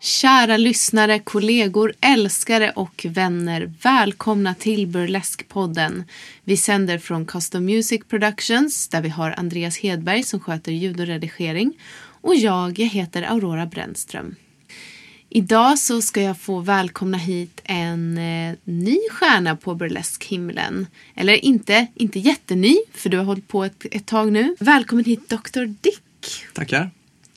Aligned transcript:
Kära 0.00 0.56
lyssnare, 0.56 1.18
kollegor, 1.18 1.92
älskare 2.00 2.70
och 2.70 3.06
vänner. 3.08 3.72
Välkomna 3.82 4.54
till 4.54 4.86
Burlesque-podden. 4.86 6.04
Vi 6.44 6.56
sänder 6.56 6.98
från 6.98 7.26
Custom 7.26 7.64
Music 7.64 8.02
Productions 8.08 8.88
där 8.88 9.02
vi 9.02 9.08
har 9.08 9.30
Andreas 9.30 9.78
Hedberg 9.78 10.22
som 10.22 10.40
sköter 10.40 10.72
ljud 10.72 11.00
och 11.00 11.06
redigering. 11.06 11.72
Och 12.20 12.34
jag, 12.34 12.78
jag 12.78 12.88
heter 12.88 13.22
Aurora 13.22 13.66
Brännström. 13.66 14.34
Idag 15.36 15.78
så 15.78 16.02
ska 16.02 16.22
jag 16.22 16.38
få 16.38 16.60
välkomna 16.60 17.18
hit 17.18 17.60
en 17.64 18.18
eh, 18.18 18.54
ny 18.64 18.98
stjärna 19.10 19.56
på 19.56 19.74
burleskhimlen. 19.74 20.86
Eller 21.14 21.44
inte, 21.44 21.86
inte 21.94 22.18
jätteny, 22.18 22.76
för 22.92 23.10
du 23.10 23.16
har 23.18 23.24
hållit 23.24 23.48
på 23.48 23.64
ett, 23.64 23.86
ett 23.90 24.06
tag 24.06 24.32
nu. 24.32 24.56
Välkommen 24.60 25.04
hit 25.04 25.28
Dr. 25.28 25.64
Dick. 25.64 26.44
Tackar. 26.52 26.90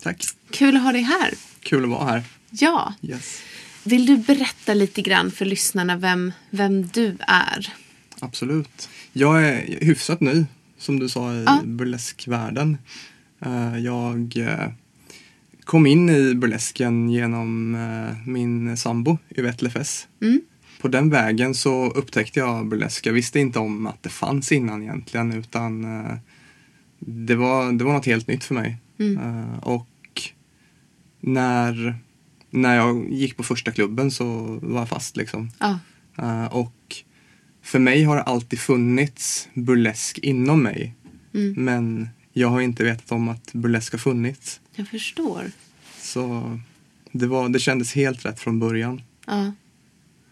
Tack. 0.03 0.23
Kul 0.51 0.75
att 0.77 0.83
ha 0.83 0.91
dig 0.91 1.01
här. 1.01 1.33
Kul 1.59 1.83
att 1.83 1.89
vara 1.89 2.05
här. 2.05 2.23
Ja. 2.49 2.93
Yes. 3.01 3.41
Vill 3.83 4.05
du 4.05 4.17
berätta 4.17 4.73
lite 4.73 5.01
grann 5.01 5.31
för 5.31 5.45
lyssnarna 5.45 5.97
vem, 5.97 6.31
vem 6.49 6.87
du 6.87 7.17
är? 7.27 7.73
Absolut. 8.19 8.89
Jag 9.13 9.45
är 9.47 9.77
hyfsat 9.85 10.21
ny, 10.21 10.45
som 10.77 10.99
du 10.99 11.09
sa, 11.09 11.33
i 11.33 11.43
Ja. 11.45 11.61
burleskvärlden. 11.65 12.77
Eh, 13.45 13.77
Jag 13.79 14.37
eh, 14.37 14.69
kom 15.67 15.85
in 15.85 16.09
i 16.09 16.35
burlesken 16.35 17.09
genom 17.09 17.75
eh, 17.75 18.27
min 18.27 18.77
sambo, 18.77 19.17
Yvette 19.37 19.63
Lefes. 19.63 20.07
Mm. 20.21 20.41
På 20.81 20.87
den 20.87 21.09
vägen 21.09 21.55
så 21.55 21.89
upptäckte 21.91 22.39
jag 22.39 22.67
burlesk. 22.67 23.05
Jag 23.05 23.13
visste 23.13 23.39
inte 23.39 23.59
om 23.59 23.87
att 23.87 24.03
det 24.03 24.09
fanns 24.09 24.51
innan 24.51 24.83
egentligen 24.83 25.31
utan 25.33 25.83
eh, 25.83 26.15
det 26.99 27.35
var, 27.35 27.71
det 27.71 27.83
var 27.83 27.93
något 27.93 28.05
helt 28.05 28.27
nytt 28.27 28.43
för 28.43 28.55
mig. 28.55 28.77
Mm. 28.99 29.17
Eh, 29.17 29.59
Och 29.59 30.21
när, 31.19 31.95
när 32.49 32.75
jag 32.75 33.11
gick 33.13 33.37
på 33.37 33.43
första 33.43 33.71
klubben 33.71 34.11
så 34.11 34.25
var 34.61 34.79
jag 34.79 34.89
fast 34.89 35.17
liksom. 35.17 35.51
Ja. 35.59 35.79
Eh, 36.17 36.45
och 36.45 36.95
för 37.61 37.79
mig 37.79 38.03
har 38.03 38.15
det 38.15 38.21
alltid 38.21 38.59
funnits 38.59 39.49
burlesk 39.53 40.17
inom 40.17 40.63
mig. 40.63 40.95
Mm. 41.33 41.53
Men 41.65 42.09
jag 42.33 42.47
har 42.47 42.61
inte 42.61 42.83
vetat 42.83 43.11
om 43.11 43.29
att 43.29 43.53
burlesk 43.53 43.91
har 43.91 43.99
funnits. 43.99 44.59
Jag 44.75 44.87
förstår. 44.87 45.51
Så 46.07 46.59
det, 47.11 47.27
var, 47.27 47.49
det 47.49 47.59
kändes 47.59 47.93
helt 47.93 48.25
rätt 48.25 48.39
från 48.39 48.59
början. 48.59 49.01
Ja. 49.25 49.51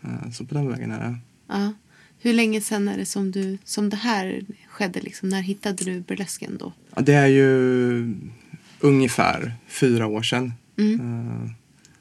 Eh, 0.02 0.31
så 0.31 0.46
på 0.46 0.53
den 0.53 0.69
vägen 0.69 0.91
är 0.91 1.00
det. 1.00 1.18
ja. 1.47 1.74
Hur 2.19 2.34
länge 2.34 2.62
sedan 2.62 2.88
är 2.88 2.97
det 2.97 3.06
som, 3.06 3.31
du, 3.31 3.58
som 3.63 3.90
det 3.90 3.97
här 3.97 4.46
skedde? 4.68 5.00
Liksom? 5.02 5.30
När 5.30 5.41
hittade 5.41 5.84
du 5.84 6.00
burlesken 6.00 6.58
då? 6.58 6.74
Ja, 6.96 7.02
det 7.02 7.14
är 7.14 7.28
ju 7.28 8.16
ungefär 8.80 9.53
fyra 9.68 10.08
år 10.08 10.22
sedan. 10.22 10.53
Mm. 10.78 11.00
Eh, 11.00 11.52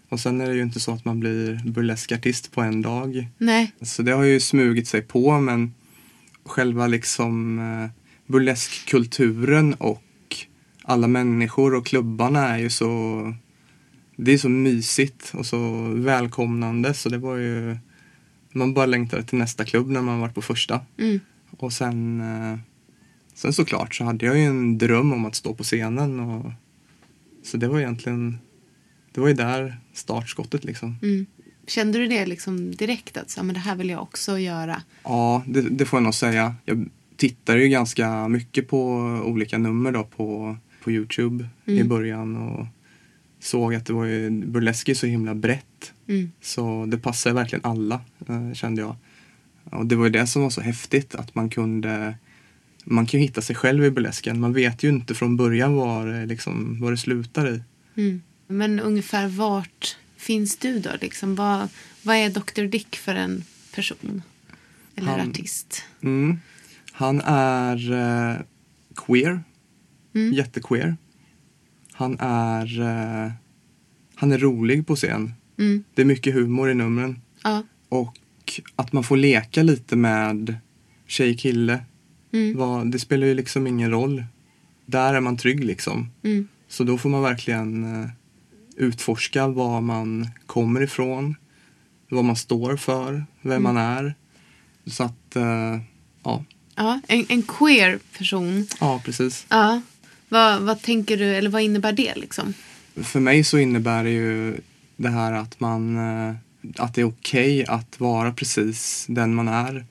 och 0.09 0.21
sen 0.21 0.41
är 0.41 0.49
det 0.49 0.55
ju 0.55 0.63
inte 0.63 0.81
så 0.81 0.93
att 0.93 1.05
man 1.05 1.21
blir 1.21 1.61
burleskartist 1.65 2.53
på 2.53 2.61
en 2.61 2.83
dag. 2.83 3.29
Nej. 3.39 3.73
Så 3.83 4.03
det 4.03 4.13
har 4.13 4.25
ju 4.25 4.41
smugit 4.41 4.89
sig 4.89 5.03
på 5.03 5.41
men 5.41 5.75
själva 6.45 6.87
liksom 6.87 7.59
eh, 7.59 7.91
burleskkulturen 8.27 9.75
och 9.75 10.03
alla 10.83 11.07
människor 11.07 11.75
och 11.75 11.87
klubbarna 11.87 12.49
är 12.49 12.59
ju 12.59 12.71
så 12.71 13.35
det 14.17 14.33
är 14.33 14.39
så 14.39 14.49
mysigt 14.49 15.33
och 15.35 15.47
så 15.47 15.89
välkomnande 15.95 16.95
så 16.95 17.09
det 17.09 17.19
var 17.19 17.37
ju 17.37 17.77
man 18.53 18.75
bara 18.75 18.87
längtade 18.87 19.23
till 19.23 19.39
nästa 19.39 19.65
klubb 19.65 19.91
när 19.91 20.03
man 20.03 20.21
var 20.21 20.29
på 20.29 20.43
första. 20.43 20.81
Mm. 20.99 21.21
Och 21.51 21.73
sen 21.73 22.21
eh, 22.21 22.59
sen 23.35 23.53
såklart 23.53 23.95
så 23.95 24.05
hade 24.05 24.27
jag 24.27 24.39
ju 24.39 24.45
en 24.45 24.79
dröm 24.79 25.13
om 25.13 25.25
att 25.25 25.35
stå 25.35 25.55
på 25.55 25.63
scenen 25.63 26.21
och 26.21 26.51
så 27.43 27.57
det 27.57 27.69
var 27.69 27.81
egentligen 27.81 28.39
det 29.13 29.21
var 29.21 29.29
ju 29.29 29.35
där 29.35 29.77
startskottet 29.93 30.65
liksom. 30.65 30.97
Mm. 31.03 31.27
Kände 31.67 31.99
du 31.99 32.07
det 32.09 32.27
liksom 32.27 32.75
direkt? 32.75 33.17
Att 33.17 33.31
så, 33.31 33.43
men 33.43 33.55
det 33.55 33.61
här 33.61 33.77
vill 33.77 33.91
jag 33.91 34.03
också 34.03 34.39
göra? 34.39 34.83
Ja, 35.03 35.43
det, 35.47 35.61
det 35.63 35.85
får 35.85 35.97
jag 35.97 36.05
nog 36.05 36.15
säga. 36.15 36.55
Jag 36.65 36.89
tittar 37.17 37.57
ju 37.57 37.69
ganska 37.69 38.29
mycket 38.29 38.69
på 38.69 38.97
olika 39.25 39.59
nummer 39.59 39.93
då 39.93 40.05
på, 40.05 40.57
på 40.83 40.91
Youtube 40.91 41.49
i 41.65 41.77
Mm. 41.77 41.89
början 41.89 42.37
och 42.37 42.67
såg 43.45 43.75
att 43.75 43.87
det 43.87 43.93
var 43.93 44.05
ju, 44.05 44.31
burlesk 44.31 44.89
är 44.89 44.95
så 44.95 45.07
himla 45.07 45.35
brett. 45.35 45.93
Mm. 46.09 46.33
Så 46.41 46.87
det 46.87 46.99
passar 46.99 47.33
verkligen 47.33 47.65
alla, 47.65 48.01
eh, 48.29 48.53
kände 48.53 48.81
jag. 48.81 48.97
Och 49.65 49.87
det 49.87 49.97
var 49.97 50.05
ju 50.05 50.11
det 50.11 50.27
som 50.27 50.43
var 50.43 50.51
så 50.51 50.61
häftigt, 50.61 51.15
att 51.15 51.35
man 51.35 51.51
kunde 51.51 52.15
man 52.85 53.07
kan 53.07 53.21
ju 53.21 53.27
hitta 53.27 53.43
sig 53.43 53.57
själv 53.57 53.85
i 53.85 53.91
burlesken. 53.91 54.41
Man 54.41 54.53
vet 54.53 54.83
ju 54.83 54.89
inte 54.89 55.15
från 55.15 55.37
början 55.37 55.75
var, 55.75 56.07
det 56.07 56.27
liksom, 56.27 56.81
var 56.81 56.91
det 56.91 56.97
slutar 56.97 57.49
i. 57.55 57.63
Mm. 57.97 58.23
Men 58.47 58.81
ungefär 58.81 59.29
vart 59.29 59.97
finns 60.17 60.57
du 60.57 60.79
då? 60.79 60.91
Liksom, 61.01 61.35
vad, 61.35 61.69
vad 62.03 62.17
är 62.17 62.31
Dr. 62.31 62.63
Dick 62.63 62.97
för 62.97 63.15
en 63.15 63.45
person? 63.75 64.23
Eller 64.97 65.09
Han- 65.09 65.31
artist? 65.31 65.85
Mm. 66.03 66.39
Han 66.93 67.21
är 67.25 67.93
eh, 67.93 68.37
queer. 68.95 69.43
Mm. 70.15 70.33
Jättequeer. 70.33 70.97
Han 71.97 72.17
är, 72.21 72.81
eh, 72.81 73.33
han 74.15 74.33
är 74.33 74.39
rolig 74.39 74.87
på 74.87 74.97
scen. 74.97 75.35
Mm. 75.59 75.85
Det 75.95 76.03
är 76.03 76.07
mycket 76.07 76.35
humor 76.35 76.71
i 76.71 76.75
numren. 76.75 77.21
Ja. 77.43 77.63
Och 77.89 78.61
att 78.77 78.93
man 78.93 79.05
får 79.05 79.17
leka 79.17 79.63
lite 79.63 79.97
med 79.97 80.57
tjej 81.07 81.37
kille. 81.37 81.85
Mm. 82.33 82.57
Vad, 82.59 82.91
det 82.91 82.99
spelar 82.99 83.27
ju 83.27 83.35
liksom 83.35 83.67
ingen 83.67 83.91
roll. 83.91 84.25
Där 84.87 85.15
är 85.15 85.21
man 85.21 85.37
trygg 85.37 85.65
liksom. 85.65 86.11
Mm. 86.23 86.49
Så 86.69 86.85
då 86.85 86.99
får 86.99 87.09
man 87.11 87.23
verkligen 87.23 88.03
eh, 88.03 88.09
utforska 88.77 89.47
var 89.49 89.81
man 89.81 90.29
kommer 90.47 90.81
ifrån. 90.83 91.35
Vad 92.09 92.25
man 92.25 92.37
står 92.37 92.77
för. 92.77 93.25
Vem 93.43 93.53
Mm. 93.53 93.63
man 93.63 93.77
är. 93.77 94.15
Så 94.87 95.03
att, 95.05 95.37
eh, 95.37 95.79
ja. 96.23 96.45
Ja, 96.77 97.01
en, 97.09 97.27
en 97.29 97.43
queer 97.43 97.99
person. 98.19 98.67
Ja, 98.81 99.01
precis. 99.05 99.47
Ja. 99.49 99.81
Vad, 100.29 100.63
vad 100.63 100.83
tänker 100.83 101.17
du, 101.17 101.25
eller 101.25 101.51
vad 101.51 101.63
innebär 101.63 101.93
det 101.93 102.15
liksom? 102.15 102.55
För 102.97 103.21
mig 103.21 103.45
så 103.45 103.59
innebär 103.59 104.05
det 104.05 104.11
ju 104.11 104.57
det 104.97 105.09
här 105.09 105.33
att 105.33 105.61
man 105.61 105.97
eh, 105.97 106.35
att 106.77 106.95
det 106.95 107.01
är 107.01 107.05
okej 107.05 107.65
att 107.67 108.01
vara 108.01 108.33
precis 108.33 109.07
den 109.09 109.35
man 109.35 109.49
är. 109.49 109.85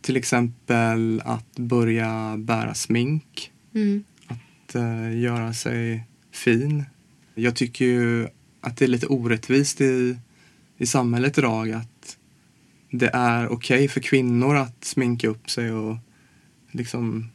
Till 0.00 0.16
exempel 0.16 1.22
att 1.24 1.52
börja 1.58 2.34
bära 2.38 2.74
smink, 2.74 3.52
Mm. 3.74 4.04
att 4.26 4.74
eh, 4.74 5.18
göra 5.20 5.54
sig 5.54 6.04
fin. 6.32 6.84
Jag 7.34 7.56
tycker 7.56 7.84
ju 7.84 8.28
att 8.60 8.76
det 8.76 8.84
är 8.84 8.88
lite 8.88 9.06
orättvist 9.06 9.80
i, 9.80 10.16
i 10.78 10.86
samhället 10.86 11.38
idag 11.38 11.72
att 11.72 12.16
det 12.90 13.10
är 13.12 13.48
okej 13.48 13.88
för 13.88 14.00
kvinnor 14.00 14.56
att 14.56 14.84
sminka 14.84 15.28
upp 15.28 15.50
sig 15.50 15.72
och 15.72 15.96
liksom 16.70 17.30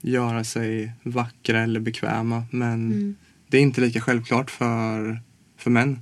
göra 0.00 0.44
sig 0.44 0.92
vackra 1.02 1.60
eller 1.62 1.80
bekväma 1.80 2.44
men 2.50 2.92
Mm. 2.92 3.16
det 3.48 3.56
är 3.58 3.62
inte 3.62 3.80
lika 3.80 4.00
självklart 4.00 4.50
för, 4.50 5.20
för 5.56 5.70
män. 5.70 6.00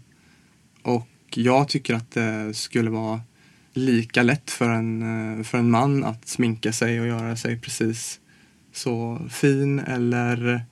Och 0.82 1.08
jag 1.34 1.68
tycker 1.68 1.94
att 1.94 2.10
det 2.10 2.54
skulle 2.54 2.90
vara 2.90 3.20
lika 3.72 4.22
lätt 4.22 4.50
för 4.50 4.70
en, 4.70 5.02
eh, 5.38 5.44
för 5.44 5.58
en 5.58 5.70
man 5.70 6.04
att 6.04 6.28
sminka 6.28 6.72
sig 6.72 7.00
och 7.00 7.06
göra 7.06 7.36
sig 7.36 7.58
precis 7.60 8.20
så 8.72 9.20
fin 9.30 9.78
eller 9.78 10.64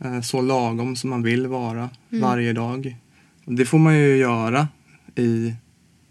eh, 0.00 0.20
så 0.20 0.40
lagom 0.42 0.96
som 0.96 1.10
man 1.10 1.22
vill 1.22 1.46
vara 1.46 1.90
varje 2.08 2.52
dag. 2.52 2.96
Det 3.44 3.66
får 3.66 3.78
man 3.78 3.98
ju 3.98 4.16
göra 4.16 4.68
i, 5.16 5.54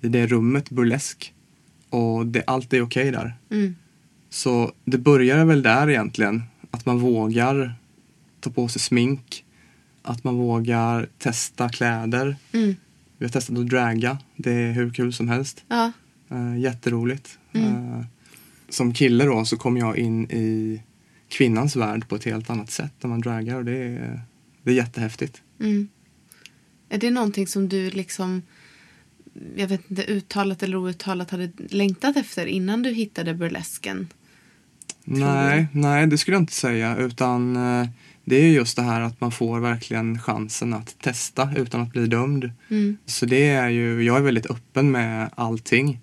i 0.02 0.08
det 0.08 0.28
rummet, 0.28 0.70
burlesk. 0.70 1.34
Och 1.90 2.26
det, 2.26 2.44
allt 2.48 2.74
är 2.74 2.82
okej 2.82 3.12
där. 3.12 3.34
Mm. 3.52 3.76
Så 4.30 4.72
det 4.86 4.98
börjar 4.98 5.46
väl 5.46 5.62
där 5.62 5.90
egentligen. 5.90 6.44
Att 6.72 6.86
man 6.86 7.00
vågar 7.00 7.76
ta 8.40 8.50
på 8.50 8.68
sig 8.68 8.82
smink. 8.82 9.46
Att 10.02 10.24
man 10.24 10.36
vågar 10.36 11.08
testa 11.18 11.70
kläder. 11.70 12.36
Mm. 12.52 12.76
Vi 13.18 13.26
har 13.26 13.32
testat 13.32 13.58
att 13.58 13.70
draga. 13.70 14.18
Det 14.36 14.52
är 14.52 14.72
hur 14.72 14.94
kul 14.94 15.14
som 15.14 15.30
helst. 15.30 15.64
Ja. 15.68 15.92
Uh, 16.32 16.60
jätteroligt. 16.60 17.40
Eh, 17.54 18.02
som 18.70 18.94
kille 18.94 19.26
då 19.26 19.46
så 19.46 19.58
kom 19.58 19.78
jag 19.78 19.98
in 19.98 20.32
i 20.32 20.82
kvinnans 21.28 21.76
värld 21.76 22.08
på 22.08 22.16
ett 22.16 22.24
helt 22.24 22.50
annat 22.50 22.72
sätt 22.72 22.94
när 23.02 23.10
man 23.10 23.22
dragar 23.22 23.56
och 23.56 23.66
det 23.66 23.78
är, 23.78 24.22
det 24.64 24.72
är 24.72 24.76
jättehäftigt. 24.76 25.42
Mm. 25.60 25.88
Är 26.90 26.98
det 26.98 27.12
någonting 27.12 27.48
som 27.48 27.70
du 27.70 27.90
liksom, 27.90 28.42
jag 29.56 29.68
vet 29.68 29.90
inte, 29.90 30.04
uttalat 30.04 30.64
eller 30.64 30.78
outtalat 30.78 31.32
hade 31.32 31.52
längtat 31.70 32.18
efter 32.18 32.46
innan 32.46 32.84
du 32.84 32.90
hittade 32.90 33.34
burlesken? 33.34 34.08
Nej, 35.12 35.68
nej, 35.72 36.08
det 36.08 36.18
skulle 36.18 36.36
jag 36.36 36.42
inte 36.42 36.54
säga. 36.54 36.98
Utan 36.98 37.56
eh, 37.56 37.90
det 38.26 38.36
är 38.36 38.50
just 38.50 38.76
det 38.76 38.82
här 38.82 39.02
att 39.02 39.22
man 39.22 39.32
får 39.32 39.60
verkligen 39.60 40.20
chansen 40.20 40.74
att 40.74 40.96
testa 41.00 41.50
utan 41.56 41.82
att 41.82 41.92
bli 41.92 42.08
dömd. 42.08 42.52
Mm. 42.70 42.98
Så 43.06 43.26
det 43.26 43.50
är 43.50 43.70
ju, 43.70 44.04
jag 44.04 44.18
är 44.18 44.22
väldigt 44.22 44.52
öppen 44.52 44.92
med 44.92 45.30
allting. 45.36 46.00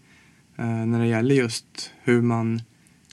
Eh, 0.57 0.87
när 0.87 1.01
det 1.01 1.07
gäller 1.07 1.35
just 1.35 1.93
hur 2.03 2.23
man 2.23 2.63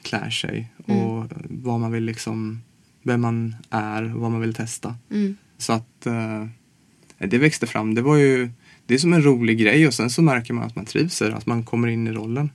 klär 0.01 0.29
sig 0.29 0.71
och 0.85 1.25
vad 1.49 1.79
man 1.79 1.91
vill 1.91 2.03
liksom, 2.03 2.61
vem 3.03 3.21
man 3.21 3.55
är 3.69 4.15
och 4.15 4.21
vad 4.21 4.31
man 4.31 4.41
vill 4.41 4.53
testa. 4.53 4.95
Mm. 5.11 5.37
Så 5.57 5.73
att 5.73 6.05
eh, 6.05 6.45
det 7.17 7.37
växte 7.37 7.67
fram. 7.67 7.95
Det 7.95 8.01
var 8.01 8.15
ju, 8.15 8.49
det 8.85 8.93
är 8.93 8.97
som 8.97 9.13
en 9.13 9.23
rolig 9.23 9.59
grej 9.59 9.87
och 9.87 9.93
sen 9.93 10.09
så 10.09 10.21
märker 10.21 10.53
man 10.53 10.63
att 10.63 10.75
man 10.75 10.85
trivs 10.85 11.21
i 11.21 11.25
det, 11.25 11.35
att 11.35 11.45
man 11.45 11.63
kommer 11.63 11.87
in 11.87 12.07
i 12.07 12.11
rollen. 12.11 12.49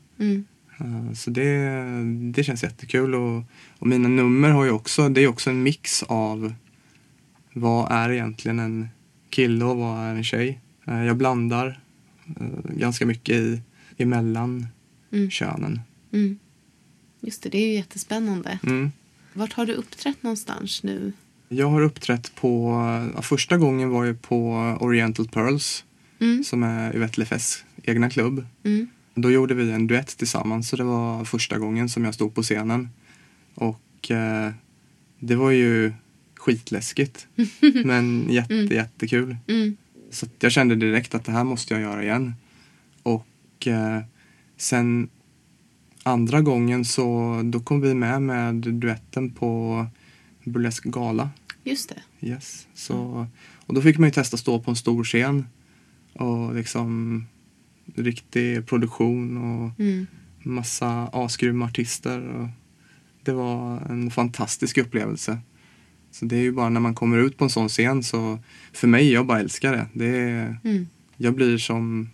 Eh, 0.79 1.13
Så 1.13 1.31
det, 1.31 1.69
det 2.33 2.45
känns 2.45 2.63
jättekul 2.63 3.15
och, 3.15 3.43
och 3.79 3.87
mina 3.87 4.09
nummer 4.09 4.51
har 4.51 4.65
ju 4.65 4.71
också, 4.71 5.09
det 5.09 5.21
är 5.21 5.29
också 5.29 5.51
en 5.51 5.63
mix 5.63 6.03
av 6.03 6.55
vad 7.53 7.93
är 7.93 8.11
egentligen 8.11 8.59
en 8.59 8.89
kille 9.31 9.65
och 9.65 9.77
vad 9.77 9.99
är 9.99 10.15
en 10.15 10.25
tjej. 10.25 10.61
Eh, 10.87 11.05
Jag 11.05 11.17
blandar 11.17 11.81
eh, 12.41 12.47
ganska 12.77 13.07
mycket 13.07 13.35
i, 13.37 13.61
emellan 13.97 14.67
Mm. 15.13 15.31
könen. 15.31 15.81
Mm. 16.13 16.39
Just 17.21 17.43
det, 17.43 17.49
det 17.49 17.59
är 17.59 17.67
ju 17.69 17.75
jättespännande. 17.75 18.59
Mm. 18.63 18.93
Vart 19.33 19.53
har 19.53 19.67
du 19.67 19.73
uppträtt 19.73 20.23
någonstans 20.23 20.83
nu? 20.83 21.13
Jag 21.49 21.71
har 21.71 21.81
uppträtt 21.81 22.35
på, 22.35 22.73
ja, 23.15 23.23
första 23.23 23.57
gången 23.59 23.89
var 23.91 24.05
jag 24.05 24.23
på 24.23 24.53
Oriental 24.81 25.29
Pearls 25.29 25.85
Mm. 26.21 26.45
som 26.45 26.63
är 26.63 26.97
Yvette 26.97 27.21
Lefes 27.21 27.65
egna 27.83 28.11
klubb. 28.11 28.47
Mm. 28.65 28.89
Då 29.21 29.31
gjorde 29.31 29.55
vi 29.55 29.71
en 29.71 29.87
duett 29.87 30.19
tillsammans 30.19 30.69
så 30.69 30.77
det 30.77 30.85
var 30.85 31.25
första 31.25 31.59
gången 31.59 31.89
som 31.89 32.05
jag 32.05 32.15
stod 32.15 32.35
på 32.35 32.43
scenen. 32.43 32.89
Och 33.55 34.11
eh, 34.11 34.53
det 35.19 35.37
var 35.37 35.51
ju 35.51 35.93
skitläskigt 36.35 37.27
men 37.85 38.31
jätte, 38.31 38.75
jättekul. 38.75 39.37
Mm. 39.49 39.77
Så 40.11 40.27
jag 40.41 40.53
kände 40.53 40.77
direkt 40.77 41.15
att 41.15 41.25
det 41.25 41.33
här 41.33 41.45
måste 41.45 41.75
jag 41.75 41.81
göra 41.83 42.03
igen. 42.03 42.35
Och 43.03 43.67
eh, 43.67 44.01
sen 44.57 45.09
andra 46.03 46.41
gången 46.41 46.85
så 46.85 47.41
då 47.45 47.61
kom 47.61 47.81
vi 47.81 47.95
med 47.95 48.23
med 48.23 48.55
duetten 48.55 49.31
på 49.31 49.87
Burlesk 50.45 50.85
Gala. 50.85 51.31
Just 51.65 51.89
det. 51.89 52.27
Yes. 52.29 52.67
Så, 52.75 53.27
och 53.67 53.75
då 53.75 53.83
fick 53.83 53.99
man 53.99 54.09
ju 54.09 54.13
testa 54.13 54.37
stå 54.37 54.61
på 54.61 54.71
en 54.71 54.77
stor 54.77 55.05
scen 55.05 55.47
och 56.13 56.55
liksom 56.55 57.27
riktig 57.97 58.67
produktion 58.67 59.37
och 59.37 59.81
Mm. 59.81 60.07
massa 60.43 61.09
asgrymma 61.13 61.65
artister. 61.65 62.21
Och 62.29 62.49
det 63.23 63.33
var 63.33 63.81
en 63.81 64.11
fantastisk 64.11 64.79
upplevelse. 64.79 65.39
Så 66.11 66.25
det 66.25 66.37
är 66.37 66.41
ju 66.41 66.53
bara 66.53 66.69
när 66.69 66.81
man 66.81 66.95
kommer 66.95 67.19
ut 67.19 67.37
på 67.37 67.45
en 67.45 67.51
sån 67.51 67.69
scen 67.69 68.03
så 68.03 68.39
för 68.73 68.89
mig, 68.89 69.13
jag 69.13 69.27
bara 69.27 69.41
älskar 69.41 69.73
det. 69.73 69.87
det 69.93 70.07
är, 70.19 70.57
Mm. 70.65 70.87
jag 71.17 71.35
blir 71.35 71.59
som 71.59 72.11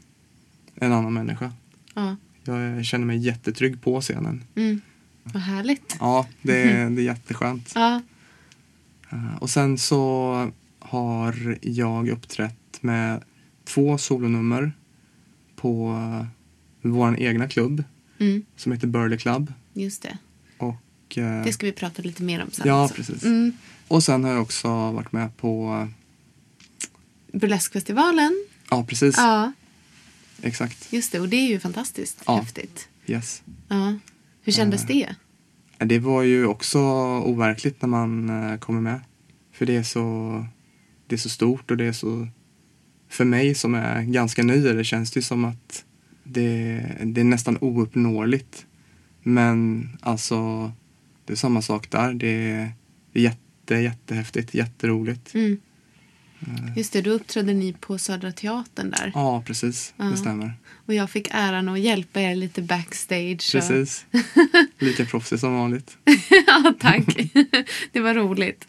en 0.75 0.93
annan 0.93 1.13
människa. 1.15 1.53
Ja. 1.95 2.17
Jag 2.45 2.85
känner 2.85 3.07
mig 3.07 3.19
jättetrygg 3.19 3.83
på 3.83 4.01
scenen. 4.01 4.45
Mm. 4.55 4.81
Vad 5.23 5.43
härligt. 5.43 5.97
Ja, 6.01 6.27
det, 6.43 6.63
är- 6.63 6.91
det 6.97 7.03
är 7.03 7.05
jätteskönt. 7.05 7.73
Ja. 7.75 8.03
Eh, 9.11 9.37
Och 9.41 9.51
sen 9.51 9.79
så 9.79 10.53
har 10.79 11.59
jag 11.63 12.09
uppträtt 12.09 12.79
med 12.83 13.23
två 13.65 13.99
solonummer 13.99 14.73
på 15.65 15.97
vår 16.83 17.19
egna 17.21 17.49
klubb 17.49 17.85
Mm. 18.19 18.45
som 18.57 18.73
heter 18.73 18.87
Burley 18.87 19.19
Club. 19.19 19.53
Just 19.73 20.03
det. 20.03 20.19
Och, 20.59 21.19
eh, 21.19 21.45
Det 21.45 21.53
ska 21.53 21.67
vi 21.67 21.73
prata 21.73 22.03
lite 22.03 22.23
mer 22.23 22.43
om 22.43 22.51
sen. 22.51 22.69
ja, 22.69 22.85
också. 22.85 22.95
precis. 22.95 23.23
Mm. 23.25 23.53
Och 23.89 24.03
sen 24.05 24.25
har 24.25 24.31
jag 24.31 24.43
också 24.43 24.69
varit 24.91 25.13
med 25.13 25.37
på, 25.37 25.81
eh, 25.83 27.39
Burleskfestivalen. 27.39 28.47
ja 28.71 28.85
precis, 28.89 29.15
Ja, 29.17 29.53
exakt, 30.43 30.93
just 30.93 31.13
det. 31.13 31.21
Och 31.21 31.29
det 31.29 31.37
är 31.37 31.49
ju 31.49 31.61
fantastiskt 31.61 32.23
Ja. 32.27 32.37
häftigt. 32.37 32.89
yes. 33.07 33.43
Ja. 33.69 33.95
Hur 34.43 34.53
kändes 34.53 34.87
det? 34.87 35.15
Det 35.79 35.99
var 35.99 36.23
ju 36.23 36.47
också 36.47 36.79
overkligt 37.25 37.83
när 37.83 37.89
man 37.89 38.31
eh, 38.31 38.59
kommer 38.59 38.81
med. 38.81 39.01
För 39.53 39.67
det 39.67 39.77
är 39.77 39.83
så, 39.83 40.47
det 41.07 41.15
är 41.15 41.19
så 41.19 41.29
stort 41.29 41.71
och 41.71 41.77
det 41.77 41.85
är 41.85 41.93
så, 41.93 42.29
för 43.15 43.25
mig 43.25 43.55
som 43.55 43.75
är 43.75 44.03
ganska 44.03 44.43
ny 44.43 44.63
det 44.63 44.85
känns 44.85 45.11
det 45.11 45.19
ju 45.19 45.23
som 45.23 45.45
att 45.45 45.85
det, 46.25 46.83
det 47.05 47.21
är 47.21 47.25
nästan 47.25 47.59
ouppnåeligt. 47.61 48.67
Men 49.23 49.89
alltså, 50.01 50.73
det 51.25 51.33
är 51.33 51.37
samma 51.37 51.63
sak 51.63 51.91
där. 51.91 52.15
Det 52.15 52.51
är, 52.51 52.73
det 53.13 53.19
är 53.19 53.23
jätte, 53.23 53.75
jättehäftigt, 53.75 54.55
jätteroligt. 54.55 55.35
Mm. 55.35 55.57
Just 56.77 56.93
det, 56.93 57.01
då 57.03 57.11
uppträdde 57.11 57.55
ni 57.55 57.73
på 57.73 57.99
Södra 57.99 58.33
Teatern 58.33 58.91
där. 58.91 59.11
Ja, 59.15 59.43
precis. 59.47 59.95
Ja. 59.97 60.05
Det 60.05 60.17
stämmer. 60.17 60.53
Och 60.87 60.95
jag 60.95 61.11
fick 61.11 61.29
äran 61.31 61.69
att 61.69 61.81
hjälpa 61.81 62.21
er 62.21 62.35
lite 62.37 62.63
backstage. 62.63 63.33
och- 63.55 63.61
Precis. 63.61 64.07
Lika 64.79 65.05
proffsig 65.05 65.41
som 65.41 65.55
vanligt. 65.55 65.97
ja, 66.47 66.75
tack. 66.81 67.05
det 67.93 68.01
var 68.01 68.15
roligt. 68.15 68.67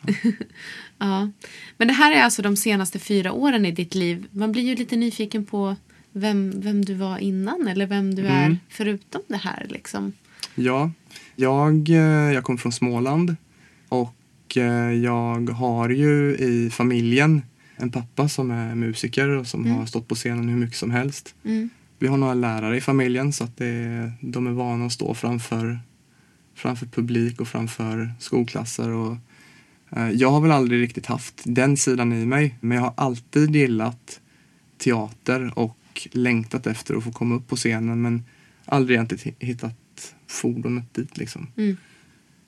ja. 0.98 1.30
Men 1.78 1.88
det 1.88 1.94
här 1.94 2.12
är 2.16 2.22
alltså 2.22 2.42
de 2.42 2.56
senaste 2.58 3.00
fyra 3.00 3.32
åren 3.32 3.66
i 3.66 3.72
ditt 3.72 3.96
liv. 3.96 4.26
Man 4.32 4.52
blir 4.52 4.64
ju 4.64 4.76
lite 4.76 4.96
nyfiken 4.96 5.46
på 5.46 5.76
vem, 6.12 6.54
vem 6.62 6.86
du 6.86 6.94
var 6.94 7.18
innan 7.18 7.68
eller 7.68 7.86
vem 7.88 8.16
du 8.16 8.28
är 8.28 8.46
Mm. 8.46 8.58
förutom 8.70 9.22
det 9.28 9.38
här. 9.38 9.66
Liksom. 9.70 10.14
Ja, 10.56 10.92
jag, 11.36 11.90
eh, 11.90 11.96
jag 12.34 12.44
kommer 12.44 12.58
från 12.60 12.72
Småland 12.72 13.36
och 13.90 14.58
eh, 14.58 14.92
jag 14.94 15.50
har 15.50 15.90
ju 15.90 16.36
i 16.36 16.70
familjen 16.74 17.42
en 17.76 17.92
pappa 17.92 18.30
som 18.30 18.52
är 18.52 18.76
musiker 18.76 19.30
och 19.30 19.48
som 19.48 19.72
har 19.72 19.86
stått 19.86 20.08
på 20.08 20.16
scenen 20.16 20.50
hur 20.50 20.58
mycket 20.58 20.78
som 20.78 20.92
helst. 20.92 21.36
Mm. 21.44 21.70
Vi 22.00 22.08
har 22.08 22.18
några 22.18 22.34
lärare 22.34 22.78
i 22.78 22.82
familjen 22.82 23.34
så 23.34 23.44
att 23.44 23.58
det, 23.58 24.12
de 24.22 24.48
är 24.48 24.52
vana 24.52 24.86
att 24.86 24.92
stå 24.92 25.14
framför, 25.14 25.80
framför 26.56 26.86
publik 26.86 27.42
och 27.42 27.48
framför 27.48 28.14
skolklasser. 28.20 28.90
Och, 28.90 29.18
eh, 29.90 30.10
jag 30.10 30.32
har 30.32 30.42
väl 30.42 30.52
aldrig 30.52 30.82
riktigt 30.82 31.06
haft 31.06 31.42
den 31.46 31.78
sidan 31.78 32.14
i 32.14 32.26
mig 32.26 32.56
men 32.60 32.78
jag 32.78 32.84
har 32.84 32.94
alltid 32.98 33.56
gillat 33.56 34.20
teater 34.78 35.60
och 35.60 36.08
längtat 36.12 36.68
efter 36.68 36.96
att 36.96 37.04
få 37.04 37.12
komma 37.12 37.36
upp 37.36 37.48
på 37.48 37.56
scenen 37.56 38.02
men 38.02 38.24
aldrig 38.66 38.96
egentligen 38.96 39.36
hittat 39.40 40.16
fordonet 40.28 40.94
dit 40.94 41.18
liksom. 41.18 41.48
Mm. 41.58 41.78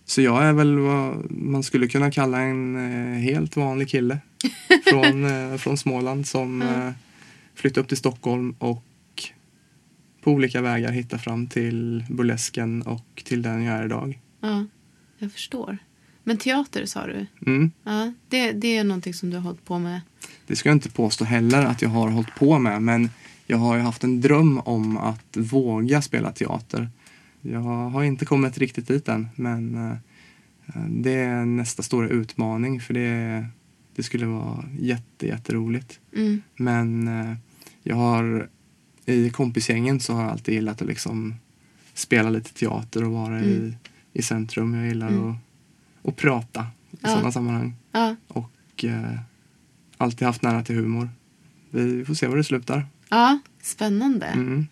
Så 0.06 0.22
jag 0.22 0.44
är 0.44 0.54
väl 0.54 0.80
vad 0.80 1.32
man 1.32 1.64
skulle 1.64 1.88
kunna 1.88 2.12
kalla 2.12 2.40
en 2.40 2.76
eh, 2.76 3.20
helt 3.20 3.56
vanlig 3.56 3.90
kille 3.90 4.20
från, 4.90 5.26
eh, 5.26 5.58
från 5.58 5.78
Småland 5.78 6.28
som 6.28 6.62
eh, 6.62 6.92
flyttade 7.56 7.82
upp 7.82 7.88
till 7.88 7.98
Stockholm 7.98 8.56
och 8.60 8.84
på 10.22 10.32
olika 10.32 10.62
vägar 10.62 10.92
hittar 10.92 11.18
fram 11.18 11.48
till 11.48 12.06
burlesken 12.10 12.82
och 12.82 13.24
till 13.26 13.42
den 13.42 13.64
jag 13.64 13.76
är 13.78 13.86
idag. 13.86 14.20
Ja, 14.42 14.66
jag 15.18 15.32
förstår. 15.32 15.78
Men 16.24 16.38
teater 16.38 16.86
sa 16.86 17.08
du? 17.08 17.26
Mm. 17.46 17.72
Ja, 17.84 18.14
det, 18.30 18.52
det 18.52 18.78
är 18.78 18.84
någonting 18.84 19.14
som 19.14 19.30
du 19.30 19.36
har 19.36 19.44
hållit 19.44 19.66
på 19.66 19.80
med. 19.80 20.02
Det 20.48 20.56
ska 20.56 20.70
jag 20.70 20.76
inte 20.76 20.90
påstå 20.90 21.26
heller 21.26 21.66
att 21.66 21.82
jag 21.82 21.90
har 21.90 22.10
hållit 22.10 22.36
på 22.36 22.60
med 22.60 22.82
men 22.82 23.10
jag 23.46 23.58
har 23.58 23.76
ju 23.76 23.82
haft 23.82 24.04
en 24.04 24.22
dröm 24.22 24.60
om 24.60 24.98
att 24.98 25.38
våga 25.38 26.02
spela 26.02 26.32
teater. 26.32 26.90
Jag 27.42 27.60
har 27.90 28.04
inte 28.04 28.26
kommit 28.26 28.58
riktigt 28.58 28.88
dit 28.88 29.08
än 29.08 29.28
men 29.36 29.92
eh, 29.92 29.98
det 30.90 31.14
är 31.16 31.46
nästa 31.46 31.84
stora 31.84 32.10
utmaning 32.10 32.82
för 32.82 32.94
det, 32.94 33.46
det 33.98 34.04
skulle 34.04 34.26
vara 34.26 34.64
jätte, 34.80 35.28
jätteroligt. 35.28 36.00
Mm. 36.16 36.42
Men 36.56 37.08
eh, 37.08 37.36
jag 37.84 37.96
har 37.96 38.50
i 39.06 39.30
kompisgängen 39.30 40.00
så 40.00 40.14
har 40.14 40.22
jag 40.22 40.32
alltid 40.32 40.54
gillat 40.54 40.82
att 40.82 40.88
liksom 40.88 41.36
spela 41.94 42.30
lite 42.30 42.54
teater 42.54 43.04
och 43.04 43.12
vara 43.12 43.42
i, 43.42 43.74
i 44.14 44.22
centrum. 44.22 44.74
Jag 44.74 44.88
gillar 44.88 45.08
att, 45.30 45.36
att 46.10 46.16
prata 46.16 46.62
i 46.92 46.98
Ja. 47.02 47.10
sådana 47.10 47.32
sammanhang. 47.32 47.74
Ja, 47.92 48.16
Och 48.28 48.86
eh, 48.86 49.20
alltid 49.98 50.26
haft 50.28 50.42
nära 50.42 50.64
till 50.64 50.76
humor. 50.76 51.10
Vi 51.70 52.06
får 52.06 52.14
se 52.14 52.28
var 52.28 52.38
det 52.38 52.44
slutar. 52.44 52.86
ja 53.10 53.40
spännande. 53.62 54.26
Mm. 54.26 54.68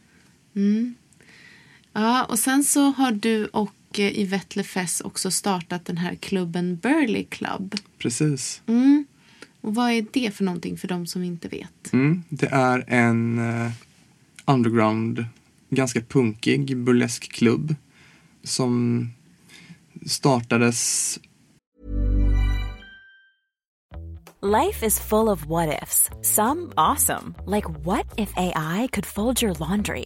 Mm. 0.56 0.96
Ja, 1.94 2.24
och 2.26 2.40
sen 2.40 2.64
så 2.64 2.92
har 2.92 3.12
du 3.12 3.46
och 3.46 4.00
eh, 4.00 4.20
Yvette 4.20 4.60
Lefes 4.60 5.02
också 5.02 5.32
startat 5.32 5.86
den 5.86 5.98
här 5.98 6.16
klubben 6.16 6.76
Burley 6.78 7.24
Club. 7.24 7.76
Precis. 7.98 8.62
Mm. 8.68 9.06
Och 9.66 9.76
vad 9.76 9.92
är 9.92 10.06
det 10.12 10.32
för 10.32 10.44
någonting 10.44 10.78
för 10.78 10.88
de 10.88 11.08
som 11.08 11.24
inte 11.24 11.48
vet? 11.48 11.94
Mm. 11.94 12.24
Det 12.30 12.48
är 12.48 12.84
en 12.88 13.40
eh, 13.40 13.72
underground, 14.46 15.26
ganska 15.70 16.02
punkig 16.02 16.78
burlesk 16.78 17.32
klubb 17.32 17.76
som 18.44 19.08
startades 20.06 21.20
Life 24.42 24.86
is 24.86 25.00
full 25.00 25.30
of 25.30 25.46
what 25.46 25.84
ifs. 25.84 26.10
Some 26.22 26.74
awesome, 26.78 27.36
like 27.46 27.66
what 27.84 28.06
if 28.18 28.30
AI 28.38 28.88
could 28.92 29.06
fold 29.06 29.42
your 29.42 29.56
laundry? 29.60 30.06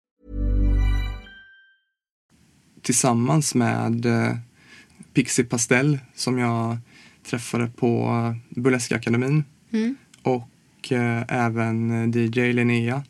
Tillsammans 2.81 3.55
med 3.55 4.05
eh, 4.05 4.35
Pixie 5.13 5.45
Pastell 5.45 5.99
som 6.15 6.37
jag 6.37 6.77
träffade 7.23 7.67
på 7.67 8.11
Burleskakademin 8.49 9.43
och 10.23 10.91
eh, 10.91 11.23
även 11.27 12.11
DJ 12.11 12.53
Linnea. 12.53 13.03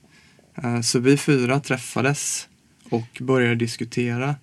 Eh, 0.55 0.81
så 0.81 0.99
vi 0.99 1.17
fyra 1.17 1.59
träffades 1.59 2.47
och 2.89 3.21
började 3.21 3.55
diskutera 3.55 4.35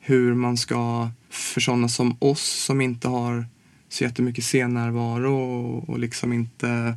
hur 0.00 0.34
man 0.34 0.56
ska, 0.56 1.10
för 1.30 1.60
sådana 1.60 1.88
som 1.88 2.16
oss 2.18 2.64
som 2.64 2.80
inte 2.80 3.08
har 3.08 3.46
så 3.88 4.04
jättemycket 4.04 4.44
scennärvaro 4.44 5.34
och, 5.34 5.88
och 5.88 5.98
liksom 5.98 6.32
inte 6.32 6.96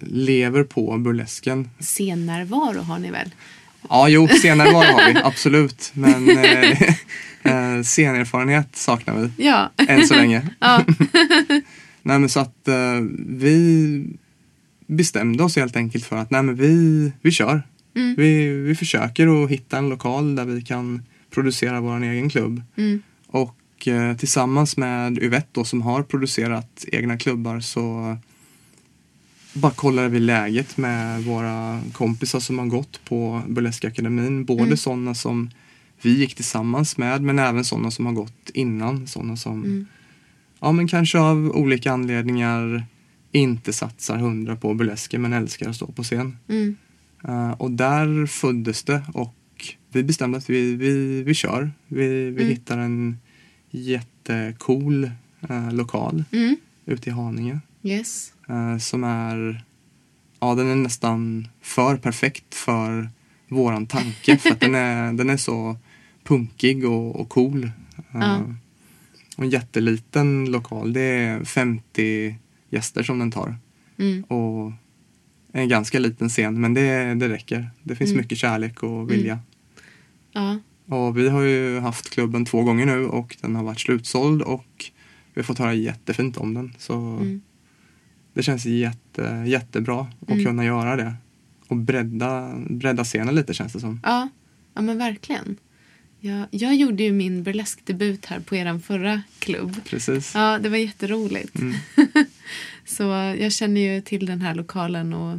lever 0.00 0.64
på 0.64 0.98
burlesken 0.98 1.70
Scennärvaro 1.78 2.80
har 2.80 2.98
ni 2.98 3.10
väl? 3.10 3.30
Ja, 3.88 4.08
jo, 4.08 4.28
scenernärvaro 4.28 4.92
har 4.92 5.12
vi, 5.12 5.20
absolut. 5.24 5.90
Men 5.94 6.30
eh, 6.38 6.70
eh, 7.76 7.82
scenerfarenhet 7.82 8.76
saknar 8.76 9.14
vi, 9.14 9.44
Ja. 9.44 9.70
än 9.88 10.06
så 10.06 10.14
länge. 10.14 10.48
ja. 10.60 10.84
Nej, 12.02 12.18
men 12.18 12.28
så 12.28 12.40
att 12.40 12.68
eh, 12.68 13.00
vi 13.28 14.04
bestämde 14.86 15.44
oss 15.44 15.56
helt 15.56 15.76
enkelt 15.76 16.04
för 16.06 16.16
att 16.16 16.30
nej, 16.30 16.42
men 16.42 16.54
vi, 16.54 17.12
vi 17.22 17.30
kör. 17.30 17.62
Vi, 18.16 18.48
vi 18.48 18.74
försöker 18.74 19.44
att 19.44 19.50
hitta 19.50 19.78
en 19.78 19.88
lokal 19.88 20.36
där 20.36 20.44
vi 20.44 20.62
kan 20.62 21.02
producera 21.30 21.80
vår 21.80 22.02
egen 22.02 22.30
klubb. 22.30 22.62
Och 23.26 23.88
eh, 23.88 24.16
tillsammans 24.16 24.76
med 24.76 25.18
Yvette 25.18 25.48
då, 25.52 25.64
som 25.64 25.82
har 25.82 26.02
producerat 26.02 26.84
egna 26.92 27.18
klubbar 27.18 27.60
så 27.60 28.16
bara 29.58 29.72
kollade 29.72 30.08
vi 30.08 30.20
läget 30.20 30.76
med 30.76 31.24
våra 31.24 31.80
kompisar 31.92 32.40
som 32.40 32.58
har 32.58 32.66
gått 32.66 33.04
på 33.04 33.42
Burleskakademin. 33.48 34.44
Både 34.44 34.76
sådana 34.76 35.14
som 35.14 35.50
vi 36.02 36.18
gick 36.18 36.34
tillsammans 36.34 36.96
med 36.98 37.22
men 37.22 37.38
även 37.38 37.64
sådana 37.64 37.90
som 37.90 38.06
har 38.06 38.12
gått 38.12 38.50
innan. 38.54 39.06
Sådana 39.06 39.36
som 39.36 39.86
ja, 40.60 40.72
men 40.72 40.88
kanske 40.88 41.18
av 41.18 41.50
olika 41.54 41.92
anledningar 41.92 42.84
inte 43.32 43.72
satsar 43.72 44.16
hundra 44.16 44.56
på 44.56 44.74
burlesken 44.74 45.22
men 45.22 45.32
älskar 45.32 45.68
att 45.68 45.76
stå 45.76 45.86
på 45.86 46.02
scen. 46.02 46.36
Mm. 46.48 46.76
Eh, 47.24 47.50
och 47.50 47.70
där 47.70 48.26
föddes 48.26 48.82
det 48.82 49.02
och 49.14 49.34
vi 49.92 50.02
bestämde 50.02 50.38
att 50.38 50.50
vi, 50.50 50.76
vi, 50.76 51.22
vi 51.22 51.34
kör. 51.34 51.70
Vi, 51.86 52.30
vi 52.30 52.44
hittar 52.44 52.78
en 52.78 53.18
jättecool 53.70 55.10
eh, 55.48 55.72
lokal 55.72 56.24
Mm. 56.32 56.56
ute 56.86 57.10
i 57.10 57.12
Haninge. 57.12 57.60
Yes. 57.82 58.32
eh, 58.48 58.78
som 58.78 59.04
är, 59.04 59.64
ja 60.40 60.54
den 60.54 60.66
är 60.66 60.74
nästan 60.76 61.48
för 61.60 61.96
perfekt 61.96 62.54
för 62.54 63.08
våran 63.48 63.86
tanke 63.86 64.36
för 64.38 64.50
att 64.50 64.60
den 64.60 64.74
är, 64.74 65.12
den 65.18 65.30
är 65.30 65.36
så 65.36 65.76
punkig 66.24 66.84
och, 66.88 67.20
och 67.20 67.28
cool. 67.28 67.64
Eh, 67.64 67.70
Ja. 68.12 68.54
Och 69.36 69.44
en 69.44 69.50
jätteliten 69.50 70.44
lokal, 70.50 70.92
det 70.92 71.00
är 71.00 71.44
50 71.44 72.36
gäster 72.70 73.02
som 73.02 73.18
den 73.18 73.30
tar. 73.30 73.56
Mm. 73.98 74.22
Och 74.24 74.72
en 75.52 75.68
ganska 75.68 75.98
liten 75.98 76.28
scen 76.28 76.60
men 76.60 76.74
det, 76.74 77.14
det 77.14 77.28
räcker. 77.28 77.70
Det 77.82 77.96
finns 77.96 78.10
Mm. 78.10 78.22
mycket 78.22 78.38
kärlek 78.38 78.82
och 78.82 79.10
vilja. 79.10 79.38
Ja. 80.32 80.58
Och 80.86 81.18
vi 81.18 81.28
har 81.28 81.40
ju 81.42 81.78
haft 81.80 82.10
klubben 82.10 82.44
två 82.44 82.62
gånger 82.62 82.86
nu 82.86 83.06
och 83.06 83.36
den 83.40 83.56
har 83.56 83.62
varit 83.64 83.80
slutsåld 83.80 84.42
och 84.42 84.84
vi 85.34 85.40
har 85.40 85.44
fått 85.44 85.58
höra 85.58 85.74
jättefint 85.74 86.36
om 86.36 86.54
den. 86.54 86.74
Så 86.78 86.94
Mm. 86.94 87.40
Det 88.38 88.42
känns 88.42 88.66
jätte, 88.66 89.44
jättebra 89.46 90.06
att 90.28 90.44
kunna 90.44 90.64
göra 90.64 90.96
det. 90.96 91.14
Och 91.68 91.76
bredda, 91.76 92.54
bredda 92.70 93.04
scenen 93.04 93.34
lite 93.34 93.54
känns 93.54 93.72
det 93.72 93.80
som. 93.80 94.00
Ja, 94.02 94.28
ja 94.74 94.80
men 94.80 94.98
verkligen. 94.98 95.56
Ja, 96.20 96.46
jag 96.50 96.74
gjorde 96.74 97.02
ju 97.02 97.12
min 97.12 97.42
burleskdebut 97.42 98.26
här 98.26 98.40
på 98.40 98.56
er 98.56 98.78
förra 98.78 99.22
klubb. 99.38 99.76
Precis. 99.84 100.34
Ja, 100.34 100.58
det 100.58 100.68
var 100.68 100.76
jätteroligt. 100.76 101.56
Så 102.84 103.02
jag 103.38 103.52
känner 103.52 103.80
ju 103.80 104.00
till 104.00 104.26
den 104.26 104.40
här 104.40 104.54
lokalen 104.54 105.12
och 105.12 105.38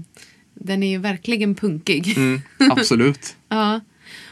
den 0.53 0.83
är 0.83 0.89
ju 0.89 0.97
verkligen 0.97 1.55
punkig. 1.55 2.17
Mm, 2.17 2.41
absolut. 2.57 3.35
Ja. 3.49 3.79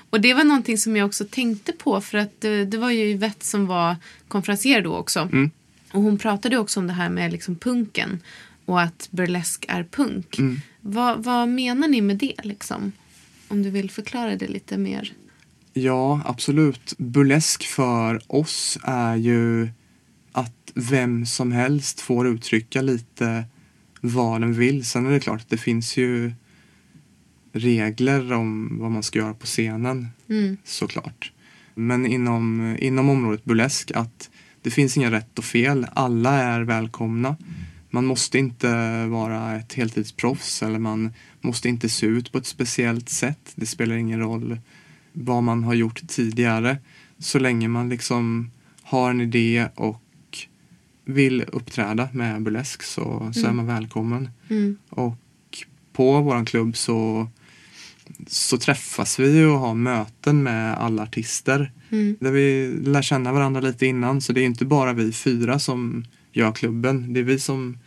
Och 0.09 0.21
det 0.21 0.33
var 0.33 0.43
någonting 0.43 0.77
som 0.77 0.95
jag 0.95 1.05
också 1.05 1.25
tänkte 1.25 1.73
på 1.73 2.01
för 2.01 2.17
att 2.17 2.41
det, 2.41 2.65
det 2.65 2.77
var 2.77 2.91
ju 2.91 3.03
Yvette 3.03 3.45
som 3.45 3.67
var 3.67 3.95
konferencier 4.27 4.81
då 4.81 4.95
också. 4.95 5.19
Mm. 5.19 5.51
Och 5.91 6.01
hon 6.01 6.17
pratade 6.17 6.57
också 6.57 6.79
om 6.79 6.87
det 6.87 6.93
här 6.93 7.09
med 7.09 7.31
liksom 7.31 7.55
punken 7.55 8.19
och 8.67 8.81
att 8.81 9.07
burlesk 9.11 9.65
är 9.67 9.83
punk. 9.83 10.39
Mm. 10.39 10.59
Vad, 10.81 11.23
vad 11.23 11.49
menar 11.49 11.87
ni 11.87 12.01
med 12.01 12.17
det 12.17 12.35
liksom? 12.43 12.91
Om 13.47 13.63
du 13.63 13.69
vill 13.69 13.91
förklara 13.91 14.35
det 14.35 14.47
lite 14.47 14.77
mer. 14.77 15.13
Ja, 15.73 16.21
absolut. 16.25 16.93
Burlesk 16.97 17.63
för 17.63 18.21
oss 18.27 18.77
är 18.83 19.15
ju 19.15 19.69
att 20.31 20.71
vem 20.73 21.25
som 21.25 21.51
helst 21.51 21.99
får 22.01 22.27
uttrycka 22.27 22.81
lite 22.81 23.45
vad 24.01 24.41
den 24.41 24.53
vill. 24.53 24.85
Sen 24.85 25.05
är 25.05 25.11
det 25.11 25.19
klart 25.19 25.41
att 25.41 25.49
det 25.49 25.57
finns 25.57 25.97
ju 25.97 26.31
regler 27.53 28.33
om 28.33 28.77
vad 28.79 28.91
man 28.91 29.03
ska 29.03 29.19
göra 29.19 29.33
på 29.33 29.45
scenen 29.45 30.07
Mm. 30.29 30.57
såklart. 30.63 31.31
Men 31.75 32.05
inom, 32.05 32.75
inom 32.79 33.09
området 33.09 33.45
burlesk 33.45 33.91
att 33.91 34.29
det 34.61 34.71
finns 34.71 34.97
inga 34.97 35.11
rätt 35.11 35.37
och 35.39 35.45
fel. 35.45 35.87
Alla 35.93 36.33
är 36.33 36.61
välkomna. 36.61 37.35
Man 37.97 38.05
måste 38.05 38.37
inte 38.37 38.67
vara 39.05 39.55
ett 39.55 39.73
heltidsproffs 39.73 40.63
eller 40.63 40.79
man 40.79 41.13
måste 41.41 41.69
inte 41.69 41.89
se 41.89 42.05
ut 42.05 42.31
på 42.31 42.37
ett 42.37 42.45
speciellt 42.45 43.09
sätt. 43.09 43.53
Det 43.55 43.65
spelar 43.65 43.95
ingen 43.95 44.19
roll 44.19 44.59
vad 45.13 45.43
man 45.43 45.63
har 45.63 45.73
gjort 45.73 46.07
tidigare. 46.07 46.77
Så 47.19 47.39
länge 47.39 47.67
man 47.67 47.89
liksom 47.89 48.51
har 48.81 49.09
en 49.09 49.21
idé 49.21 49.67
och 49.75 50.03
vill 51.05 51.45
uppträda 51.47 52.09
med 52.13 52.41
burlesk 52.41 52.83
så, 52.83 53.31
så 53.33 53.47
är 53.47 53.53
man 53.53 53.67
välkommen. 53.67 54.29
Mm. 54.49 54.77
Och 54.89 55.17
på 55.93 56.21
vår 56.21 56.45
klubb 56.45 56.77
så, 56.77 57.27
så 58.27 58.57
träffas 58.57 59.19
vi 59.19 59.43
och 59.43 59.59
har 59.59 59.73
möten 59.73 60.43
med 60.43 60.77
alla 60.77 61.03
artister. 61.03 61.71
Mm. 61.89 62.17
Där 62.19 62.31
vi 62.31 62.67
lär 62.85 63.01
känna 63.01 63.33
varandra 63.33 63.61
lite 63.61 63.85
innan. 63.85 64.21
Så 64.21 64.33
det 64.33 64.41
är 64.41 64.45
inte 64.45 64.65
bara 64.65 64.93
vi 64.93 65.11
fyra 65.11 65.59
som 65.59 66.05
gör 66.31 66.51
klubben. 66.51 67.13
Det 67.13 67.19
är 67.19 67.23
vi 67.23 67.39
som 67.39 67.77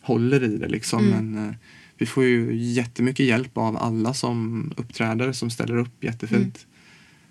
håller 0.00 0.42
i 0.42 0.56
det 0.56 0.68
liksom. 0.68 1.06
Mm. 1.06 1.32
Men 1.32 1.48
eh, 1.48 1.54
vi 1.98 2.06
får 2.06 2.24
ju 2.24 2.56
jättemycket 2.56 3.26
hjälp 3.26 3.58
av 3.58 3.76
alla 3.76 4.14
som 4.14 4.72
uppträder, 4.76 5.32
som 5.32 5.50
ställer 5.50 5.76
upp 5.76 6.04
jättefint. 6.04 6.66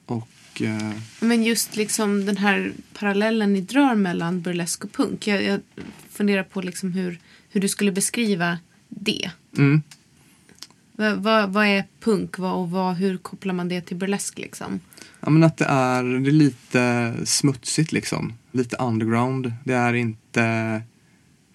Och 0.06 0.62
eh, 0.62 0.92
Men 1.20 1.44
just 1.44 1.76
liksom 1.76 2.26
den 2.26 2.38
här 2.38 2.72
parallellen 2.94 3.54
ni 3.54 3.62
drar 3.62 3.96
mellan 3.96 4.42
burlesk 4.42 4.84
och 4.84 4.92
punk. 4.92 5.28
Jag, 5.28 5.44
jag 5.44 5.60
funderar 6.12 6.44
på 6.44 6.62
liksom 6.62 6.92
hur, 6.94 7.20
hur 7.50 7.62
du 7.62 7.68
skulle 7.68 7.92
beskriva 7.92 8.60
det. 8.90 9.32
mm, 9.58 9.82
Vad, 10.92 11.18
vad, 11.18 11.50
vad 11.50 11.66
är 11.66 11.84
punk 12.00 12.38
vad, 12.38 12.54
och 12.54 12.72
vad, 12.72 12.96
hur 12.96 13.18
kopplar 13.18 13.54
man 13.54 13.70
det 13.70 13.82
till 13.82 13.98
burlesk 13.98 14.38
liksom? 14.38 14.80
Ja 15.20 15.30
men 15.30 15.44
att 15.44 15.58
det 15.58 15.66
är, 15.66 16.04
det 16.04 16.30
är 16.30 16.32
lite 16.32 17.14
smutsigt 17.26 17.92
liksom. 17.92 18.34
Lite 18.52 18.76
underground. 18.76 19.54
Det 19.64 19.74
är 19.74 19.94
inte, 19.94 20.82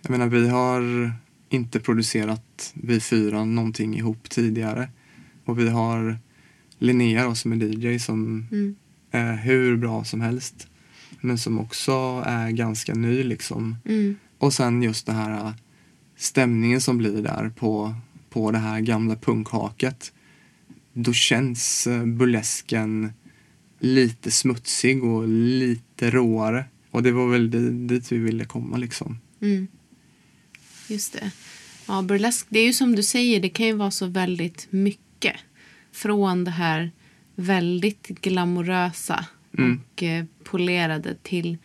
jag 0.04 0.10
menar 0.10 0.26
vi 0.26 0.48
har 0.48 1.12
inte 1.48 1.80
producerat 1.80 2.72
vi 2.74 3.00
fyra 3.00 3.44
någonting 3.44 3.96
ihop 3.96 4.30
tidigare. 4.30 4.88
Och 5.44 5.58
vi 5.58 5.68
har 5.68 6.18
Linnea 6.78 7.24
då, 7.24 7.34
som 7.34 7.52
är 7.52 7.56
DJ 7.56 7.98
som 7.98 8.46
Mm. 8.52 8.74
är 9.10 9.36
hur 9.36 9.76
bra 9.76 10.04
som 10.04 10.20
helst. 10.20 10.68
Men 11.20 11.38
som 11.38 11.58
också 11.58 12.22
är 12.26 12.50
ganska 12.50 12.94
ny 12.94 13.22
liksom. 13.22 13.76
Mm. 13.84 14.16
Och 14.38 14.52
sen 14.52 14.82
just 14.82 15.06
det 15.06 15.12
här 15.12 15.52
stämningen 16.16 16.80
som 16.80 16.98
blir 16.98 17.22
där 17.22 17.52
på, 17.56 17.94
på 18.30 18.50
det 18.50 18.58
här 18.58 18.80
gamla 18.80 19.16
punkhaket. 19.16 20.12
Då 20.92 21.12
känns 21.12 21.86
äh, 21.86 22.04
burlesken 22.04 23.12
lite 23.78 24.30
smutsig 24.30 25.04
och 25.04 25.28
lite 25.28 26.10
råare. 26.10 26.64
Och 26.90 27.02
det 27.02 27.12
var 27.12 27.28
väl 27.28 27.50
dit, 27.50 27.88
dit 27.88 28.12
vi 28.12 28.18
ville 28.18 28.44
komma 28.44 28.76
liksom. 28.76 29.18
Mm. 29.40 29.66
Just 30.88 31.12
det. 31.12 31.30
Ja, 31.86 32.02
burlesk, 32.02 32.46
det 32.48 32.58
är 32.58 32.64
ju 32.66 32.72
som 32.72 32.94
du 32.96 33.02
säger, 33.02 33.40
det 33.40 33.48
kan 33.48 33.66
ju 33.66 33.72
vara 33.72 33.90
så 33.90 34.06
väldigt 34.06 34.66
mycket. 34.70 35.36
Från 35.92 36.44
det 36.44 36.50
här 36.50 36.90
väldigt 37.34 38.08
glamorösa 38.08 39.26
Mm. 39.58 39.80
och 39.92 40.02
eh, 40.02 40.24
polerade 40.44 41.14
till, 41.22 41.58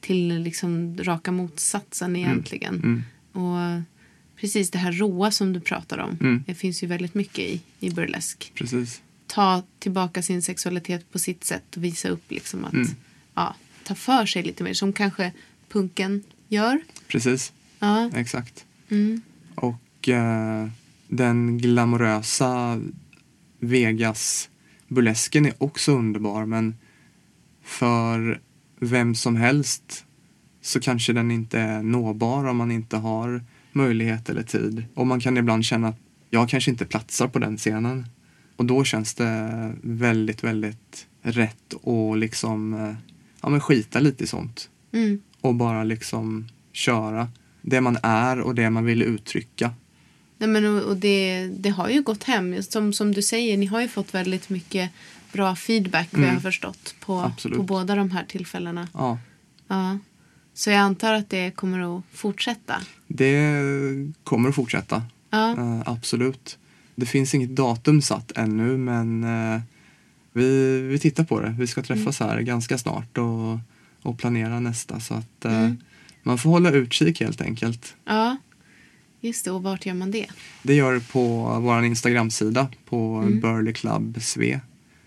till 0.00 0.28
liksom 0.42 0.98
raka 0.98 1.32
motsatsen 1.32 2.16
egentligen. 2.16 2.74
Mm. 2.74 3.02
Och 3.32 3.82
precis 4.40 4.70
det 4.70 4.78
här 4.78 4.92
råa 4.92 5.30
som 5.30 5.52
du 5.52 5.60
pratar 5.60 5.98
om. 5.98 6.18
Mm. 6.20 6.44
Det 6.46 6.54
finns 6.54 6.82
ju 6.82 6.86
väldigt 6.86 7.14
mycket 7.14 7.38
i, 7.38 7.60
i 7.80 7.90
burlesk. 7.90 8.52
Precis. 8.54 9.02
Ta 9.26 9.62
tillbaka 9.78 10.22
sin 10.22 10.42
sexualitet 10.42 11.12
på 11.12 11.18
sitt 11.18 11.44
sätt 11.44 11.76
och 11.76 11.84
visa 11.84 12.08
upp 12.08 12.30
liksom 12.30 12.64
att 12.64 12.72
Mm. 12.72 12.88
ja, 13.34 13.54
ta 13.84 13.94
för 13.94 14.26
sig 14.26 14.42
lite 14.42 14.62
mer. 14.64 14.74
Som 14.74 14.92
kanske 14.92 15.32
punken 15.68 16.22
gör. 16.48 16.80
Precis. 17.08 17.52
Ja. 17.84 18.10
Exakt. 18.14 18.64
Mm. 18.90 19.20
Och 19.54 20.08
eh, 20.08 20.68
den 21.08 21.58
glamorösa 21.58 22.80
Vegas-burlesken 23.60 25.46
är 25.46 25.52
också 25.58 25.92
underbar 25.92 26.46
men 26.46 26.74
för 27.62 28.40
vem 28.80 29.14
som 29.14 29.36
helst 29.36 30.04
så 30.60 30.80
kanske 30.80 31.12
den 31.12 31.30
inte 31.30 31.60
är 31.60 31.82
nåbar 31.82 32.44
om 32.44 32.56
man 32.56 32.70
inte 32.70 32.96
har 32.96 33.42
möjlighet 33.72 34.28
eller 34.28 34.42
tid. 34.42 34.84
Och 34.94 35.06
man 35.06 35.20
kan 35.20 35.36
ibland 35.36 35.64
känna 35.64 35.88
att 35.88 35.98
jag 36.30 36.48
kanske 36.48 36.70
inte 36.70 36.84
platsar 36.84 37.28
på 37.28 37.38
den 37.38 37.56
scenen. 37.56 38.06
Och 38.56 38.64
då 38.64 38.84
känns 38.84 39.14
det 39.14 39.72
väldigt, 39.82 40.44
väldigt 40.44 41.06
rätt 41.22 41.74
att 41.74 42.18
liksom 42.18 42.74
eh, 42.74 42.94
ja, 43.42 43.48
men 43.48 43.60
skita 43.60 44.00
lite 44.00 44.24
i 44.24 44.26
sånt 44.26 44.70
Mm. 44.92 45.20
och 45.40 45.54
bara 45.54 45.84
liksom 45.84 46.46
köra 46.72 47.28
det 47.66 47.80
man 47.80 47.98
är 48.02 48.40
och 48.40 48.54
det 48.54 48.70
man 48.70 48.84
vill 48.84 49.02
uttrycka. 49.02 49.70
Nej, 50.38 50.48
men, 50.48 50.64
och, 50.66 50.82
och 50.82 50.96
det, 50.96 51.46
det 51.58 51.68
har 51.68 51.88
ju 51.88 52.02
gått 52.02 52.22
hem. 52.24 52.62
Som, 52.62 52.92
som 52.92 53.12
du 53.14 53.22
säger, 53.22 53.56
ni 53.56 53.66
har 53.66 53.80
ju 53.80 53.88
fått 53.88 54.14
väldigt 54.14 54.48
mycket 54.48 54.90
bra 55.32 55.56
feedback 55.56 56.08
vad 56.10 56.20
jag 56.20 56.24
Mm. 56.24 56.34
har 56.36 56.42
förstått 56.42 56.94
på, 57.00 57.20
Absolut. 57.20 57.56
på 57.56 57.62
båda 57.62 57.94
de 57.94 58.10
här 58.10 58.24
tillfällena. 58.24 58.88
Ja, 58.94 59.18
Ja. 59.68 59.98
Så 60.54 60.70
jag 60.70 60.78
antar 60.78 61.14
att 61.14 61.30
det 61.30 61.50
kommer 61.50 61.98
att 61.98 62.04
fortsätta. 62.12 62.74
det 63.08 63.52
kommer 64.24 64.48
att 64.48 64.54
fortsätta. 64.54 65.02
Ja. 65.30 65.50
Eh, 65.58 65.82
absolut. 65.86 66.58
Det 66.94 67.06
finns 67.06 67.34
inget 67.34 67.56
datum 67.56 68.02
satt 68.02 68.32
ännu 68.36 68.76
men 68.76 69.24
eh, 69.24 69.60
vi, 70.32 70.80
vi 70.80 70.98
tittar 70.98 71.24
på 71.24 71.40
det. 71.40 71.54
Vi 71.58 71.66
ska 71.66 71.82
träffas 71.82 72.20
här 72.20 72.40
ganska 72.40 72.78
snart 72.78 73.18
och, 73.18 73.58
och 74.02 74.18
planera 74.18 74.60
nästa. 74.60 75.00
Så 75.00 75.14
att 75.14 75.44
eh, 75.44 75.58
Mm. 75.58 75.76
Man 76.24 76.38
får 76.38 76.50
hålla 76.50 76.70
utkik 76.70 77.20
helt 77.20 77.40
enkelt. 77.40 77.96
ja. 78.04 78.36
Just 79.20 79.44
det, 79.44 79.50
och 79.50 79.62
vart 79.62 79.86
gör 79.86 79.94
man 79.94 80.10
det? 80.10 80.26
Det 80.62 80.74
gör 80.74 80.92
det 80.94 81.00
på 81.00 81.20
vår 81.62 81.84
Instagram-sida 81.84 82.68
på 82.84 83.16
Mm. 83.16 83.40
Burley 83.40 83.72
Club 83.72 84.22
Sve. 84.22 84.60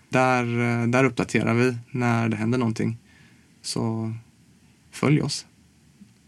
Där, 0.08 0.42
eh, 0.82 0.86
där 0.88 1.04
uppdaterar 1.04 1.54
vi 1.54 1.76
när 1.90 2.28
det 2.28 2.36
händer 2.36 2.58
någonting. 2.58 2.96
Så 3.62 4.12
följ 4.90 5.22
oss. 5.22 5.46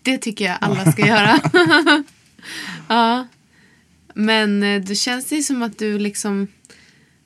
Det 0.03 0.19
tycker 0.19 0.45
jag 0.45 0.59
alla 0.61 0.93
ska 0.93 1.07
göra. 1.07 1.41
ja. 2.89 3.27
Men 4.15 4.63
eh, 4.63 4.83
det 4.83 4.95
känns 4.95 5.27
det 5.27 5.43
som 5.43 5.63
att 5.63 5.79
du 5.79 5.99
liksom 5.99 6.47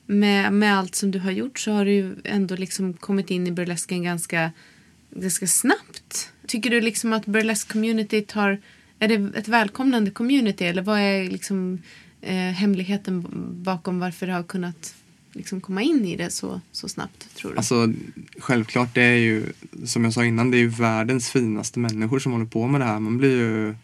med, 0.07 0.53
med 0.53 0.79
allt 0.79 0.95
som 0.95 1.11
du 1.11 1.19
har 1.19 1.31
gjort 1.31 1.59
så 1.59 1.73
har 1.73 1.85
du 1.85 1.93
ju 1.93 2.17
ändå 2.25 2.57
liksom 2.57 2.95
kommit 2.95 3.31
in 3.31 3.47
i 3.47 3.53
burlesken 3.53 4.03
ganska, 4.03 4.53
ganska 5.11 5.47
snabbt. 5.47 6.31
Tycker 6.47 6.71
du 6.71 6.81
liksom 6.81 7.13
att 7.13 7.27
burlesk-communityt 7.27 8.33
har... 8.33 8.59
Är 8.99 9.09
det 9.09 9.39
ett 9.39 9.49
välkomnande 9.49 10.11
community 10.11 10.65
eller 10.65 10.83
vad 10.83 10.99
är 10.99 11.31
liksom 11.31 11.83
eh, 12.21 12.35
hemligheten 12.37 13.27
bakom 13.65 13.99
varför 13.99 14.27
det 14.27 14.33
har 14.33 14.43
kunnat 14.43 14.95
liksom 15.33 15.61
komma 15.61 15.83
in 15.83 16.05
i 16.05 16.17
det 16.17 16.31
så, 16.31 16.61
så 16.73 16.89
snabbt 16.89 17.35
tror 17.35 17.51
du? 17.51 17.57
Alltså 17.57 17.93
självklart, 18.39 18.95
det 18.95 19.03
är 19.03 19.17
ju 19.17 19.45
som 19.85 20.05
jag 20.05 20.13
sa 20.13 20.25
innan, 20.25 20.51
det 20.51 20.57
är 20.57 20.61
ju 20.61 20.69
världens 20.69 21.31
finaste 21.31 21.79
människor 21.79 22.19
som 22.19 22.33
håller 22.33 22.47
på 22.47 22.67
med 22.67 22.81
det 22.81 22.85
här. 22.85 23.01
Man 23.01 23.19
blir 23.19 23.39
ju 23.39 23.75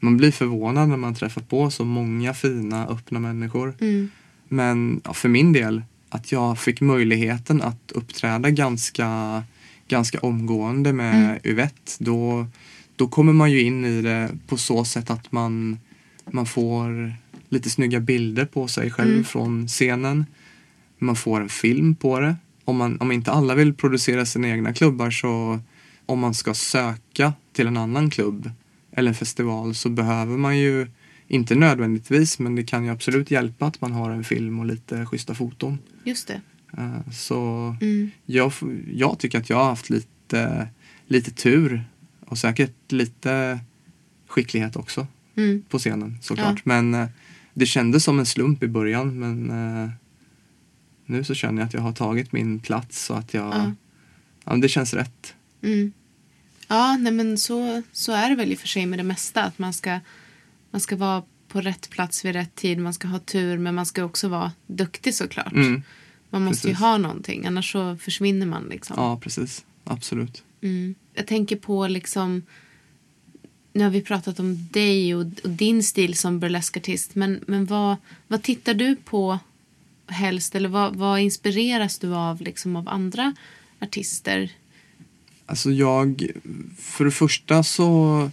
man 0.00 0.16
blir 0.16 0.30
förvånad 0.30 0.88
när 0.88 0.96
man 0.96 1.14
träffar 1.14 1.40
på 1.40 1.70
så 1.70 1.84
många 1.84 2.34
fina, 2.34 2.86
öppna 2.86 3.20
människor. 3.20 3.74
Mm. 3.80 4.10
Men 4.48 5.00
ja, 5.04 5.14
för 5.14 5.28
min 5.28 5.52
del, 5.52 5.82
att 6.08 6.32
jag 6.32 6.58
fick 6.58 6.80
möjligheten 6.80 7.62
att 7.62 7.92
uppträda 7.94 8.50
ganska, 8.50 9.42
ganska 9.92 10.18
omgående 10.20 10.92
med 10.92 11.14
Mm. 11.14 11.38
Yvette, 11.44 11.92
då, 11.98 12.46
då 12.96 13.08
kommer 13.08 13.32
man 13.32 13.50
ju 13.50 13.60
in 13.62 13.84
i 13.84 14.02
det 14.02 14.28
på 14.46 14.56
så 14.56 14.84
sätt 14.84 15.10
att 15.10 15.32
man, 15.32 15.78
man 16.30 16.46
får 16.46 17.14
lite 17.48 17.70
snygga 17.70 18.00
bilder 18.00 18.44
på 18.44 18.68
sig 18.68 18.90
själv 18.90 19.10
Mm. 19.12 19.24
från 19.24 19.68
scenen. 19.68 20.26
Man 20.98 21.16
får 21.16 21.40
en 21.40 21.48
film 21.48 21.94
på 21.94 22.20
det. 22.20 22.36
Om, 22.64 22.76
man, 22.76 23.00
om 23.00 23.12
inte 23.12 23.30
alla 23.32 23.54
vill 23.54 23.74
producera 23.74 24.26
sina 24.26 24.48
egna 24.48 24.72
klubbar 24.74 25.10
så 25.10 25.60
om 26.06 26.18
man 26.18 26.34
ska 26.34 26.54
söka 26.54 27.32
till 27.52 27.66
en 27.66 27.76
annan 27.76 28.10
klubb 28.10 28.50
eller 28.96 29.08
en 29.08 29.14
festival 29.14 29.74
så 29.74 29.88
behöver 29.88 30.36
man 30.36 30.58
ju 30.58 30.86
inte 31.28 31.54
nödvändigtvis 31.54 32.38
men 32.38 32.54
det 32.54 32.62
kan 32.64 32.84
ju 32.84 32.90
absolut 32.90 33.30
hjälpa 33.30 33.66
att 33.66 33.80
man 33.80 33.92
har 33.92 34.10
en 34.10 34.24
film 34.24 34.58
och 34.60 34.66
lite 34.66 35.06
schyssta 35.06 35.34
foton. 35.34 35.78
Just 36.04 36.28
det. 36.28 36.40
Eh, 36.78 37.10
Så 37.12 37.36
Mm. 37.80 38.10
jag, 38.26 38.52
jag 38.92 39.18
tycker 39.18 39.38
att 39.38 39.50
jag 39.50 39.56
har 39.56 39.64
haft 39.64 39.90
lite, 39.90 40.68
lite 41.06 41.30
tur 41.30 41.84
och 42.26 42.38
säkert 42.38 42.92
lite 42.92 43.60
skicklighet 44.26 44.76
också 44.76 45.06
Mm. 45.36 45.62
på 45.68 45.78
scenen 45.78 46.18
såklart. 46.22 46.64
Men 46.64 46.94
eh, 46.94 47.06
det 47.54 47.66
kändes 47.66 48.04
som 48.04 48.18
en 48.18 48.26
slump 48.26 48.62
i 48.62 48.68
början 48.68 49.18
men 49.18 49.50
eh, 49.84 49.90
nu 51.06 51.24
så 51.24 51.34
känner 51.34 51.62
jag 51.62 51.66
att 51.66 51.74
jag 51.74 51.80
har 51.80 51.92
tagit 51.92 52.32
min 52.32 52.60
plats 52.60 53.10
och 53.10 53.18
att 53.18 53.34
jag, 53.34 53.54
Ja. 53.54 53.72
ja, 54.44 54.56
det 54.56 54.68
känns 54.68 54.94
rätt. 54.94 55.34
Mm. 55.62 55.92
Ja, 56.68 56.96
nej 56.96 57.12
men 57.12 57.38
så, 57.38 57.82
så 57.92 58.12
är 58.12 58.30
det 58.30 58.36
väl 58.36 58.52
i 58.52 58.54
och 58.54 58.58
för 58.58 58.68
sig 58.68 58.86
med 58.86 58.98
det 58.98 59.02
mesta. 59.02 59.42
Att 59.44 59.58
man 59.58 59.72
ska, 59.72 60.00
man 60.70 60.80
ska 60.80 60.96
vara 60.96 61.22
på 61.48 61.60
rätt 61.60 61.90
plats 61.90 62.24
vid 62.24 62.32
rätt 62.32 62.54
tid. 62.54 62.78
Man 62.78 62.94
ska 62.94 63.08
ha 63.08 63.18
tur, 63.18 63.58
men 63.58 63.74
man 63.74 63.86
ska 63.86 64.04
också 64.04 64.28
vara 64.28 64.52
duktig 64.66 65.14
såklart. 65.14 65.52
Mm. 65.52 65.82
Man 66.32 66.44
måste 66.44 66.68
ju 66.68 66.74
precis. 66.74 66.84
ha 66.84 66.98
någonting, 66.98 67.46
annars 67.46 67.72
så 67.72 67.96
försvinner 67.96 68.46
man 68.46 68.64
liksom. 68.70 68.96
Ja, 68.98 69.18
precis. 69.22 69.64
Absolut. 69.84 70.42
Mm. 70.60 70.94
Jag 71.14 71.26
tänker 71.26 71.56
på 71.56 71.86
liksom... 71.86 72.42
Nu 73.72 73.84
har 73.84 73.90
vi 73.90 74.02
pratat 74.02 74.40
om 74.40 74.68
dig 74.70 75.14
och, 75.14 75.26
och 75.44 75.50
din 75.50 75.82
stil 75.82 76.14
som 76.14 76.40
burleskartist. 76.40 77.14
Men, 77.14 77.44
men 77.46 77.66
vad, 77.66 77.96
vad 78.28 78.42
tittar 78.42 78.74
du 78.74 78.96
på 78.96 79.38
helst? 80.06 80.54
Eller 80.54 80.68
vad, 80.68 80.96
vad 80.96 81.20
inspireras 81.20 81.98
du 81.98 82.14
av 82.14 82.40
liksom, 82.40 82.76
av 82.76 82.88
andra 82.88 83.34
artister? 83.80 84.52
Alltså 85.46 85.70
jag, 85.70 86.30
för 86.78 87.04
det 87.04 87.10
första 87.10 87.62
så 87.62 88.30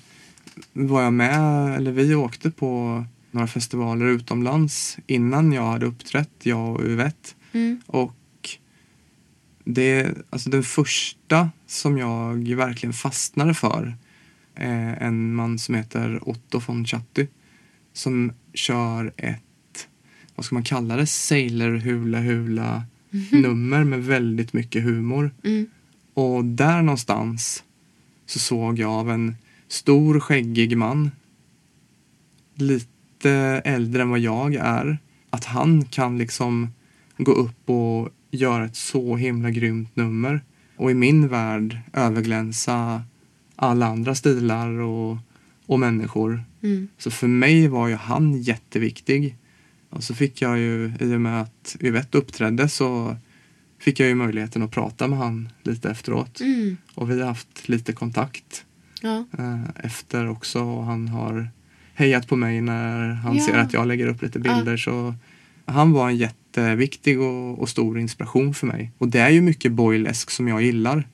var 0.73 1.01
jag 1.03 1.13
med, 1.13 1.75
eller 1.75 1.91
vi 1.91 2.15
åkte 2.15 2.51
på 2.51 3.05
några 3.31 3.47
festivaler 3.47 4.05
utomlands 4.05 4.97
innan 5.07 5.53
jag 5.53 5.71
hade 5.71 5.85
uppträtt, 5.85 6.31
jag 6.43 6.75
och 6.75 6.85
Yvette. 6.85 7.29
Mm. 7.51 7.81
Och 7.85 8.15
det, 9.63 10.17
alltså 10.29 10.49
den 10.49 10.63
första 10.63 11.49
som 11.67 11.97
jag 11.97 12.55
verkligen 12.55 12.93
fastnade 12.93 13.53
för 13.53 13.97
är 14.55 14.95
en 14.95 15.35
man 15.35 15.59
som 15.59 15.75
heter 15.75 16.29
Otto 16.29 16.62
von 16.67 16.85
Chatty 16.85 17.27
som 17.93 18.31
kör 18.53 19.13
ett, 19.17 19.88
vad 20.35 20.45
ska 20.45 20.55
man 20.55 20.63
kalla 20.63 20.95
det, 20.95 21.05
sailor 21.05 21.75
hula 21.77 22.19
hula 22.19 22.83
nummer 23.31 23.83
med 23.83 24.05
väldigt 24.05 24.53
mycket 24.53 24.83
humor. 24.83 25.31
Mm. 25.43 25.67
Och 26.13 26.45
där 26.45 26.81
någonstans 26.81 27.63
så 28.25 28.39
såg 28.39 28.79
jag 28.79 28.91
av 28.91 29.12
en 29.12 29.35
stor 29.67 30.19
skäggig 30.19 30.77
man 30.77 31.12
lite 32.55 33.31
äldre 33.65 34.01
än 34.01 34.09
vad 34.09 34.19
jag 34.19 34.55
är 34.55 34.97
att 35.29 35.45
han 35.45 35.85
kan 35.85 36.17
liksom 36.17 36.69
gå 37.19 37.32
upp 37.32 37.69
och 37.69 38.10
göra 38.32 38.65
ett 38.65 38.75
så 38.75 39.15
himla 39.15 39.51
grymt 39.51 39.95
nummer 39.95 40.41
och 40.77 40.91
i 40.91 40.93
min 40.93 41.27
värld 41.27 41.77
överglänsa 41.93 43.03
alla 43.55 43.86
andra 43.86 44.15
stilar 44.15 44.69
och, 44.69 45.17
och 45.65 45.79
människor. 45.79 46.43
Mm. 46.63 46.88
Så 46.97 47.12
för 47.12 47.27
mig 47.27 47.67
var 47.67 47.88
ju 47.88 47.95
han 47.95 48.41
jätteviktig. 48.41 49.36
Och 49.89 50.03
så 50.03 50.13
fick 50.15 50.41
jag 50.41 50.60
ju, 50.60 50.93
i 50.99 51.15
och 51.15 51.21
med 51.21 51.41
att 51.41 51.75
Yvette 51.82 52.17
uppträdde 52.17 52.69
så 52.69 53.17
fick 53.79 53.99
jag 53.99 54.10
ju 54.10 54.15
möjligheten 54.15 54.62
att 54.63 54.71
prata 54.71 55.08
med 55.08 55.19
han 55.19 55.49
lite 55.63 55.89
efteråt. 55.89 56.39
Mm. 56.41 56.77
Och 56.95 57.12
vi 57.12 57.19
har 57.19 57.27
haft 57.27 57.69
lite 57.69 57.93
kontakt 57.93 58.65
Ja. 59.01 59.25
eh, 59.38 59.63
efter 59.75 60.29
också 60.29 60.63
och 60.63 60.84
han 60.86 61.08
har 61.08 61.49
hejat 61.93 62.27
på 62.27 62.36
mig 62.36 62.62
när 62.62 63.10
han 63.13 63.36
Ja. 63.38 63.45
ser 63.45 63.58
att 63.58 63.73
jag 63.73 63.88
lägger 63.88 64.08
upp 64.08 64.21
lite 64.21 64.39
bilder. 64.39 64.77
Så 64.77 65.15
han 65.65 65.91
var 65.91 66.10
en 66.10 66.17
jätteviktig 66.57 67.19
och, 67.21 67.59
och 67.59 67.69
stor 67.69 67.99
inspiration 67.99 68.53
för 68.53 68.67
mig. 68.67 68.91
Och 68.97 69.07
det 69.07 69.19
är 69.19 69.29
ju 69.29 69.41
mycket 69.41 69.71
boylesk 69.71 70.29
som 70.31 70.47
jag 70.47 70.62
gillar. 70.63 71.07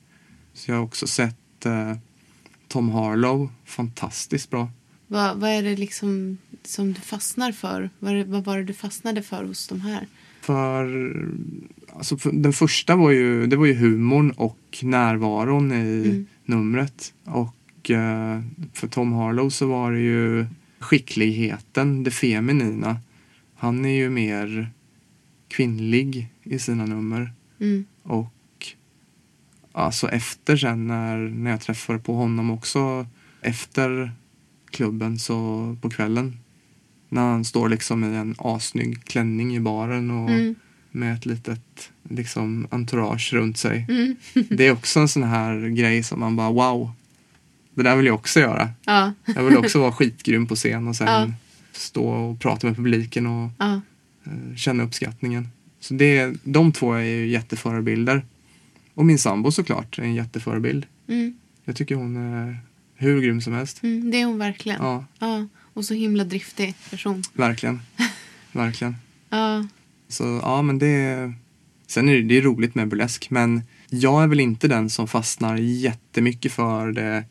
Så 0.54 0.70
jag 0.70 0.76
har 0.76 0.84
också 0.84 1.06
sett 1.06 1.66
eh, 1.66 1.92
Tom 2.68 2.88
Harlow, 2.90 3.48
fantastiskt 3.64 4.50
bra. 4.50 4.70
Vad, 5.06 5.36
vad 5.40 5.50
är 5.50 5.62
det 5.62 5.76
liksom 5.76 6.38
som 6.64 6.92
du 6.92 7.00
fastnar 7.00 7.52
för? 7.52 7.90
Vad, 7.98 8.26
vad 8.26 8.44
var 8.44 8.58
det 8.58 8.64
du 8.64 8.72
fastnade 8.72 9.22
för 9.22 9.44
hos 9.44 9.68
de 9.68 9.80
här? 9.80 10.06
För, 10.40 11.12
alltså 11.96 12.16
för 12.18 12.32
den 12.32 12.52
första 12.52 12.96
var 12.96 13.10
ju, 13.10 13.46
det 13.46 13.56
var 13.56 13.66
ju 13.66 13.74
humorn 13.74 14.30
och 14.30 14.78
närvaron 14.82 15.72
i 15.72 15.76
Mm. 16.08 16.26
numret. 16.44 17.12
Och 17.24 17.90
eh, 17.90 18.40
för 18.72 18.88
Tom 18.88 19.12
Harlow 19.12 19.48
så 19.50 19.66
var 19.66 19.92
det 19.92 20.00
ju 20.00 20.46
skickligheten, 20.78 22.04
det 22.04 22.10
feminina. 22.10 23.00
Han 23.56 23.84
är 23.84 23.94
ju 23.96 24.10
mer 24.10 24.70
kvinnlig 25.48 26.28
i 26.42 26.58
sina 26.58 26.86
nummer. 26.86 27.32
Mm. 27.60 27.84
Och 28.02 28.32
alltså 29.72 30.08
efter 30.08 30.56
sen 30.56 30.86
när, 30.86 31.16
när 31.16 31.50
jag 31.50 31.60
träffade 31.60 31.98
på 31.98 32.14
honom 32.14 32.50
också 32.50 33.06
efter 33.40 34.12
klubben 34.70 35.18
så 35.18 35.76
på 35.80 35.90
kvällen 35.90 36.36
när 37.08 37.22
han 37.22 37.44
står 37.44 37.68
liksom 37.68 38.04
i 38.04 38.16
en 38.16 38.34
asnygg 38.38 39.04
klänning 39.04 39.56
i 39.56 39.60
baren 39.60 40.10
och 40.10 40.30
Mm. 40.30 40.54
med 40.90 41.14
ett 41.14 41.26
litet 41.26 41.90
liksom 42.08 42.66
entourage 42.70 43.32
runt 43.32 43.58
sig. 43.58 43.86
Mm. 43.88 44.16
Det 44.50 44.66
är 44.66 44.72
också 44.72 45.00
en 45.00 45.08
sån 45.08 45.22
här 45.22 45.68
grej 45.68 46.02
som 46.02 46.20
man 46.20 46.36
bara 46.36 46.50
wow. 46.50 46.90
Det 47.74 47.82
där 47.82 47.96
vill 47.96 48.06
jag 48.06 48.14
också 48.14 48.40
göra. 48.40 48.70
Ja. 48.84 49.12
Jag 49.24 49.44
vill 49.44 49.56
också 49.56 49.80
vara 49.80 49.92
skitgrym 49.92 50.46
på 50.46 50.54
scen 50.54 50.88
och 50.88 50.96
sen 50.96 51.06
Ja. 51.08 51.32
stå 51.72 52.04
och 52.08 52.40
prata 52.40 52.66
med 52.66 52.76
publiken 52.76 53.26
och 53.26 53.50
Ja. 53.58 53.80
Eh, 54.26 54.56
känna 54.56 54.82
uppskattningen. 54.82 55.48
Så 55.80 55.94
det, 55.94 56.34
de 56.44 56.72
två 56.72 56.92
är 56.92 57.02
ju 57.02 57.26
jätteförebilder. 57.26 58.24
Och 58.94 59.06
min 59.06 59.18
sambo 59.18 59.50
såklart 59.50 59.98
är 59.98 60.02
en 60.02 60.14
jätteförebild. 60.14 60.86
Mm. 61.08 61.36
Jag 61.64 61.76
tycker 61.76 61.94
hon 61.94 62.16
är 62.16 62.58
hur 62.94 63.20
grym 63.20 63.40
som 63.40 63.52
helst. 63.52 63.82
Mm. 63.82 64.10
Det 64.10 64.20
är 64.20 64.26
hon 64.26 64.38
verkligen. 64.38 64.82
Ja, 64.82 65.04
Ja. 65.18 65.46
Och 65.62 65.84
så 65.84 65.94
himla 65.94 66.24
driftig 66.24 66.74
person. 66.90 67.22
verkligen. 67.32 67.80
verkligen. 68.52 68.96
Ja. 69.30 69.66
Så 70.08 70.40
ja, 70.42 70.62
men 70.62 70.78
det... 70.78 71.32
Sen 71.86 72.08
är 72.08 72.14
det, 72.14 72.22
det 72.22 72.38
är 72.38 72.42
roligt 72.42 72.74
med 72.74 72.88
burlesk, 72.88 73.30
men 73.30 73.62
jag 73.90 74.22
är 74.22 74.26
väl 74.26 74.40
inte 74.40 74.68
den 74.68 74.90
som 74.90 75.08
fastnar 75.08 75.56
jättemycket 75.56 76.52
för 76.52 76.92
det 76.92 77.24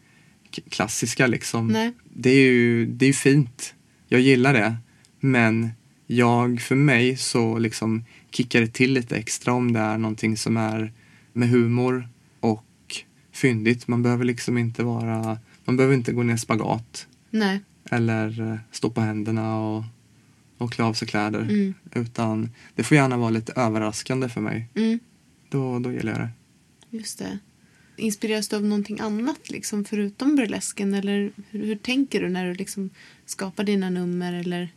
klassiska 0.70 1.28
liksom. 1.28 1.68
Nej. 1.68 1.94
Det 2.14 2.30
är 2.30 2.52
ju 2.52 2.86
det 2.86 3.06
är 3.06 3.14
fint. 3.14 3.74
Jag 4.08 4.22
gillar 4.22 4.54
det. 4.54 4.76
Men 5.20 5.72
jag, 6.08 6.62
för 6.62 6.76
mig 6.76 7.18
så 7.18 7.58
liksom 7.58 8.06
kickar 8.32 8.62
det 8.62 8.68
till 8.68 8.94
lite 8.94 9.18
extra 9.18 9.54
om 9.54 9.74
det 9.74 9.80
är 9.80 9.98
någonting 9.98 10.38
som 10.38 10.58
är 10.58 10.94
med 11.34 11.50
humor 11.50 12.10
och 12.40 12.66
fyndigt. 13.32 13.88
Man 13.88 14.04
behöver 14.04 14.26
liksom 14.26 14.58
inte 14.58 14.84
vara, 14.84 15.40
man 15.66 15.78
behöver 15.78 15.96
inte 15.96 16.14
gå 16.14 16.24
ner 16.24 16.38
spagat 16.38 17.08
Nej. 17.30 17.60
eller 17.90 18.52
eh, 18.52 18.58
stå 18.72 18.90
på 18.90 19.02
händerna 19.02 19.60
och, 19.60 19.84
och 20.58 20.72
klä 20.72 20.84
av 20.84 20.94
sig 20.94 21.08
kläder. 21.08 21.42
Mm. 21.42 21.74
Utan 21.94 22.50
det 22.76 22.84
får 22.84 22.98
gärna 22.98 23.18
vara 23.18 23.30
lite 23.30 23.54
överraskande 23.56 24.30
för 24.30 24.42
mig. 24.42 24.70
Mm. 24.76 25.00
Då, 25.50 25.80
då 25.80 25.92
gillar 25.92 26.12
jag 26.12 26.22
det. 26.22 26.30
Just 26.98 27.20
det. 27.20 27.40
Inspireras 27.98 28.48
du 28.48 28.56
av 28.56 28.64
någonting 28.64 29.00
annat 29.00 29.50
liksom, 29.50 29.86
förutom 29.86 30.36
burlesken? 30.36 30.94
Eller 30.94 31.32
hur, 31.50 31.66
hur 31.66 31.76
tänker 31.76 32.22
du 32.22 32.30
när 32.30 32.46
du 32.46 32.54
liksom 32.54 32.90
skapar 33.26 33.64
dina 33.64 33.90
nummer 33.90 34.34
eller 34.34 34.70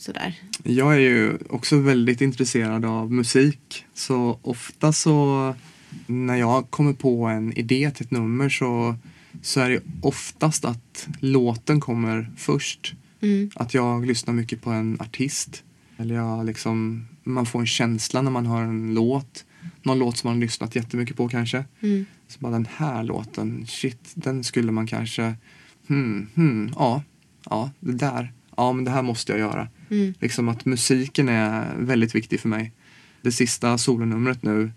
sådär? 0.00 0.40
Jag 0.62 0.94
är 0.94 0.98
ju 0.98 1.38
också 1.48 1.78
väldigt 1.78 2.20
intresserad 2.20 2.84
av 2.84 3.12
musik. 3.12 3.84
Så 3.94 4.38
ofta 4.42 4.92
så 4.92 5.54
när 6.06 6.36
jag 6.36 6.70
kommer 6.70 6.92
på 6.92 7.24
en 7.24 7.52
idé 7.52 7.90
till 7.90 8.06
ett 8.06 8.10
nummer 8.10 8.48
så, 8.48 8.96
så 9.42 9.60
är 9.60 9.70
det 9.70 9.80
oftast 10.02 10.64
att 10.64 11.08
låten 11.20 11.80
kommer 11.80 12.30
först. 12.36 12.94
Mm. 13.20 13.50
Att 13.54 13.74
jag 13.74 14.06
lyssnar 14.06 14.34
mycket 14.34 14.62
på 14.62 14.70
en 14.70 15.00
artist. 15.00 15.62
Eller 15.96 16.14
jag 16.14 16.46
liksom, 16.46 17.06
man 17.24 17.46
får 17.46 17.60
en 17.60 17.66
känsla 17.66 18.22
när 18.22 18.30
man 18.30 18.46
hör 18.46 18.62
en 18.62 18.94
låt. 18.94 19.44
Någon 19.82 19.98
låt 19.98 20.16
som 20.16 20.28
man 20.28 20.36
har 20.36 20.40
lyssnat 20.40 20.76
jättemycket 20.76 21.16
på 21.16 21.28
kanske. 21.28 21.64
Mm. 21.80 22.06
Så 22.28 22.40
bara 22.40 22.52
den 22.52 22.68
här 22.76 23.02
låten, 23.02 23.66
shit, 23.66 24.10
den 24.14 24.44
skulle 24.44 24.72
man 24.72 24.86
kanske, 24.86 25.34
hmm, 25.86 26.28
hmm, 26.34 26.72
ja, 26.74 27.02
ja, 27.50 27.70
det 27.80 27.92
där, 27.92 28.32
ja 28.56 28.72
men 28.72 28.84
det 28.84 28.90
här 28.90 29.02
måste 29.02 29.32
jag 29.32 29.38
göra. 29.38 29.68
Mm. 29.90 30.14
Liksom 30.20 30.48
att 30.48 30.64
musiken 30.64 31.28
är 31.28 31.74
väldigt 31.78 32.14
viktig 32.14 32.40
för 32.40 32.48
mig. 32.48 32.72
Det 33.22 33.32
sista 33.32 33.78
solonumret 33.78 34.42
nu, 34.42 34.72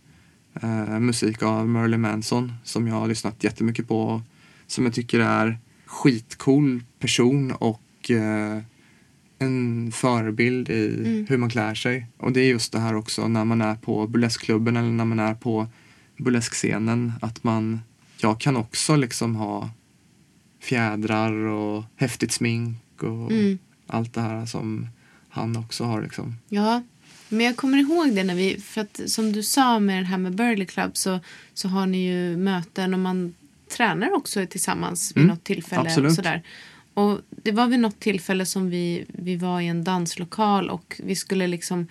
eh, 0.62 0.99
musik 0.99 1.43
av 1.43 1.69
Merlin 1.69 2.02
Manson 2.02 2.54
som 2.63 2.88
jag 2.88 2.95
har 2.95 3.08
lyssnat 3.08 3.43
jättemycket 3.43 3.88
på. 3.88 4.21
Som 4.67 4.86
jag 4.86 4.93
tycker 4.93 5.19
är 5.19 5.60
skitcool 5.86 6.84
person 6.99 7.52
och 7.52 8.12
eh, 8.12 8.62
en 9.39 9.91
förebild 9.91 10.69
i 10.69 10.95
Mm. 11.06 11.26
hur 11.30 11.38
man 11.38 11.49
klär 11.49 11.76
sig. 11.76 12.08
Och 12.17 12.32
det 12.32 12.41
är 12.41 12.45
just 12.49 12.71
det 12.71 12.80
här 12.80 12.95
också 12.95 13.28
när 13.28 13.45
man 13.45 13.62
är 13.62 13.76
på 13.76 14.08
burleskklubben 14.08 14.78
eller 14.78 14.89
när 14.89 15.06
man 15.06 15.19
är 15.19 15.34
på 15.34 15.67
burleskscenen 16.17 17.13
att 17.21 17.43
man, 17.43 17.80
jag 18.21 18.39
kan 18.39 18.56
också 18.58 18.95
liksom 18.95 19.36
ha 19.36 19.69
fjädrar 20.62 21.32
och 21.34 21.84
häftigt 21.95 22.32
smink 22.32 23.04
och 23.04 23.32
Mm. 23.32 23.58
allt 23.88 24.13
det 24.13 24.21
här 24.21 24.45
som 24.45 24.88
han 25.33 25.57
också 25.57 25.83
har 25.83 26.01
liksom. 26.01 26.35
Ja, 26.49 26.81
men 27.29 27.45
jag 27.45 27.55
kommer 27.55 27.77
ihåg 27.77 28.15
det 28.15 28.23
när 28.23 28.35
vi, 28.35 28.57
för 28.59 28.81
att 28.81 29.01
som 29.05 29.31
du 29.31 29.43
sa 29.43 29.79
med 29.79 30.03
det 30.03 30.07
här 30.07 30.17
med 30.17 30.35
Burley 30.35 30.65
Club 30.65 30.97
så, 30.97 31.19
så 31.53 31.67
har 31.67 31.85
ni 31.85 32.05
ju 32.07 32.37
möten 32.37 32.93
och 32.93 32.99
man 32.99 33.33
tränar 33.77 34.13
också 34.13 34.45
tillsammans 34.45 35.11
vid 35.15 35.23
Mm, 35.23 35.35
något 35.35 35.43
tillfälle. 35.43 35.81
absolut. 35.81 36.09
Och 36.09 36.15
sådär. 36.15 36.41
Och 36.93 37.19
det 37.29 37.51
var 37.51 37.67
vid 37.67 37.79
något 37.79 37.99
tillfälle 37.99 38.45
som 38.45 38.69
vi, 38.69 39.05
vi 39.07 39.35
var 39.35 39.61
i 39.61 39.67
en 39.67 39.83
danslokal 39.83 40.69
och 40.69 41.01
vi 41.03 41.15
skulle 41.15 41.47
liksom 41.47 41.87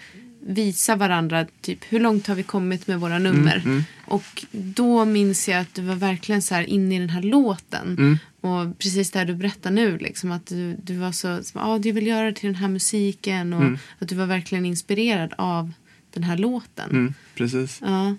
visa 0.47 0.97
varandra 0.97 1.47
typ 1.61 1.79
hur 1.89 2.01
långt 2.01 2.27
har 2.27 2.35
vi 2.35 2.43
kommit 2.43 2.87
med 2.87 3.01
våra 3.01 3.19
nummer. 3.19 3.63
mm. 3.65 3.85
Och 4.07 4.45
då 4.51 5.05
minns 5.05 5.49
jag 5.49 5.61
att 5.61 5.75
du 5.75 5.83
var 5.83 5.95
verkligen 5.95 6.43
så 6.43 6.55
här 6.55 6.63
inne 6.71 6.97
i 6.97 6.99
den 6.99 7.11
här 7.11 7.23
låten. 7.23 7.97
Mm. 7.99 8.19
Och 8.41 8.79
precis 8.79 9.11
det 9.11 9.25
du 9.25 9.35
berättar 9.35 9.71
nu, 9.71 9.99
liksom, 9.99 10.33
att 10.33 10.47
du, 10.47 10.77
du 10.83 10.97
var 10.97 11.13
så, 11.13 11.43
så 11.43 11.59
ah, 11.59 11.81
jag 11.83 11.93
vill 11.93 12.07
göra 12.07 12.27
det 12.27 12.33
till 12.33 12.47
den 12.47 12.55
här 12.55 12.69
musiken 12.69 13.53
och 13.53 13.63
Mm. 13.63 13.79
att 13.99 14.09
du 14.09 14.15
var 14.15 14.27
verkligen 14.27 14.67
inspirerad 14.67 15.35
av 15.39 15.73
den 16.15 16.23
här 16.23 16.37
låten. 16.37 16.91
Mm, 16.91 17.15
precis. 17.35 17.79
Ja, 17.85 18.15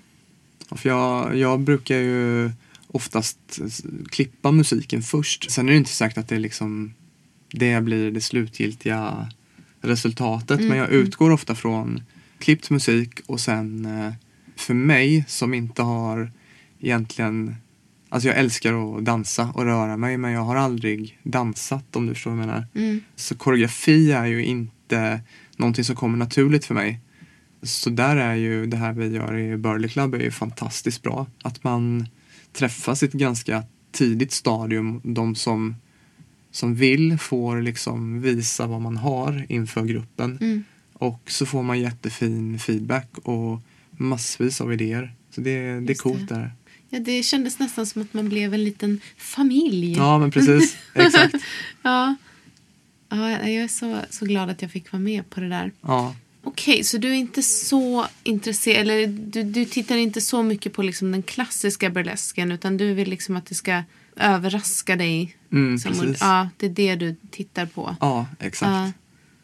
För 0.72 0.90
jag, 0.90 1.38
jag 1.38 1.60
brukar 1.60 1.98
ju 1.98 2.52
oftast 2.88 3.60
klippa 4.10 4.52
musiken 4.52 5.02
först. 5.02 5.52
Sen 5.52 5.68
är 5.68 5.72
det 5.72 5.78
inte 5.78 5.92
säkert 5.92 6.18
att 6.18 6.28
det 6.28 6.40
liksom 6.40 6.94
det 7.52 7.82
blir 7.84 8.12
det 8.12 8.22
slutgiltiga 8.22 9.32
resultatet. 9.82 10.58
Mm, 10.60 10.70
Men 10.70 10.78
jag 10.78 10.88
mm. 10.90 11.02
utgår 11.02 11.32
ofta 11.32 11.56
från 11.56 12.04
klippt 12.44 12.70
musik 12.70 13.20
och 13.26 13.40
sen 13.40 13.86
eh, 13.86 14.14
för 14.56 14.74
mig 14.74 15.26
som 15.28 15.54
inte 15.54 15.82
har 15.82 16.32
egentligen 16.80 17.56
Alltså 18.10 18.28
jag 18.28 18.38
älskar 18.38 18.98
att 18.98 19.06
dansa 19.06 19.52
och 19.54 19.66
röra 19.66 19.98
mig 19.98 20.18
men 20.18 20.32
jag 20.32 20.42
har 20.42 20.56
aldrig 20.56 21.20
dansat 21.24 21.96
om 21.96 22.08
du 22.08 22.14
förstår 22.14 22.32
vad 22.32 22.40
jag 22.40 22.46
menar. 22.46 22.68
Mm. 22.76 23.02
Så 23.16 23.36
koreografi 23.36 24.12
är 24.12 24.26
ju 24.26 24.46
inte 24.46 25.22
någonting 25.58 25.84
som 25.84 25.96
kommer 25.96 26.18
naturligt 26.18 26.66
för 26.66 26.74
mig. 26.74 27.00
Så 27.62 27.90
där 27.90 28.16
är 28.16 28.36
ju 28.36 28.66
det 28.66 28.78
här 28.78 28.94
vi 28.94 29.08
gör 29.08 29.38
i 29.38 29.58
Burley 29.58 29.90
Club 29.90 30.14
är 30.14 30.20
ju 30.20 30.32
fantastiskt 30.32 31.02
bra. 31.02 31.28
Att 31.44 31.64
man 31.64 32.08
träffas 32.54 33.04
i 33.04 33.06
ett 33.06 33.14
ganska 33.14 33.64
tidigt 33.92 34.32
stadium. 34.32 35.02
De 35.04 35.36
som, 35.36 35.76
som 36.52 36.76
vill 36.76 37.18
får 37.18 37.62
liksom 37.62 38.22
visa 38.22 38.68
vad 38.68 38.82
man 38.82 38.98
har 38.98 39.46
inför 39.50 39.86
gruppen. 39.86 40.38
Mm. 40.42 40.64
Och 40.94 41.22
så 41.28 41.46
får 41.46 41.64
man 41.64 41.80
jättefin 41.80 42.60
feedback 42.60 43.10
och 43.18 43.60
massvis 43.92 44.62
av 44.62 44.74
idéer. 44.74 45.14
Så 45.36 45.42
det, 45.42 45.52
det 45.60 45.68
är 45.70 45.82
Just 45.82 46.02
coolt 46.02 46.30
det. 46.30 46.36
där. 46.36 46.52
Ja, 46.90 47.00
det 47.00 47.24
kändes 47.24 47.60
nästan 47.60 47.86
som 47.86 48.02
att 48.02 48.14
man 48.14 48.30
blev 48.30 48.54
en 48.54 48.64
liten 48.64 49.00
familj. 49.18 49.94
Ja 49.98 50.18
men 50.20 50.32
precis, 50.32 50.78
exakt. 50.94 51.36
ja. 51.82 52.16
ja, 53.10 53.30
jag 53.32 53.50
är 53.50 53.68
så, 53.68 54.00
så 54.10 54.26
glad 54.26 54.50
att 54.50 54.62
jag 54.62 54.72
fick 54.72 54.92
vara 54.92 55.02
med 55.02 55.30
på 55.30 55.40
det 55.40 55.50
där. 55.50 55.72
Ja. 55.82 56.16
Okej, 56.44 56.84
så 56.84 56.98
du 56.98 57.10
är 57.10 57.14
inte 57.14 57.44
så 57.44 58.06
intresserad, 58.24 58.82
eller 58.82 59.08
du, 59.08 59.44
du 59.44 59.66
tittar 59.66 59.98
inte 59.98 60.22
så 60.22 60.44
mycket 60.44 60.74
på 60.74 60.82
liksom 60.84 61.12
den 61.12 61.24
klassiska 61.24 61.90
burlesken 61.90 62.52
utan 62.52 62.78
du 62.78 62.94
vill 62.94 63.10
liksom 63.10 63.36
att 63.36 63.46
det 63.46 63.56
ska 63.56 63.84
överraska 64.16 64.96
dig. 64.96 65.36
Mm, 65.52 65.80
Som- 65.80 65.92
precis. 65.92 66.18
Ja, 66.22 66.50
det 66.58 66.66
är 66.66 66.70
det 66.70 66.96
du 66.96 67.16
tittar 67.32 67.66
på. 67.66 67.96
Ja, 68.00 68.28
exakt. 68.40 68.70
Ja. 68.70 68.92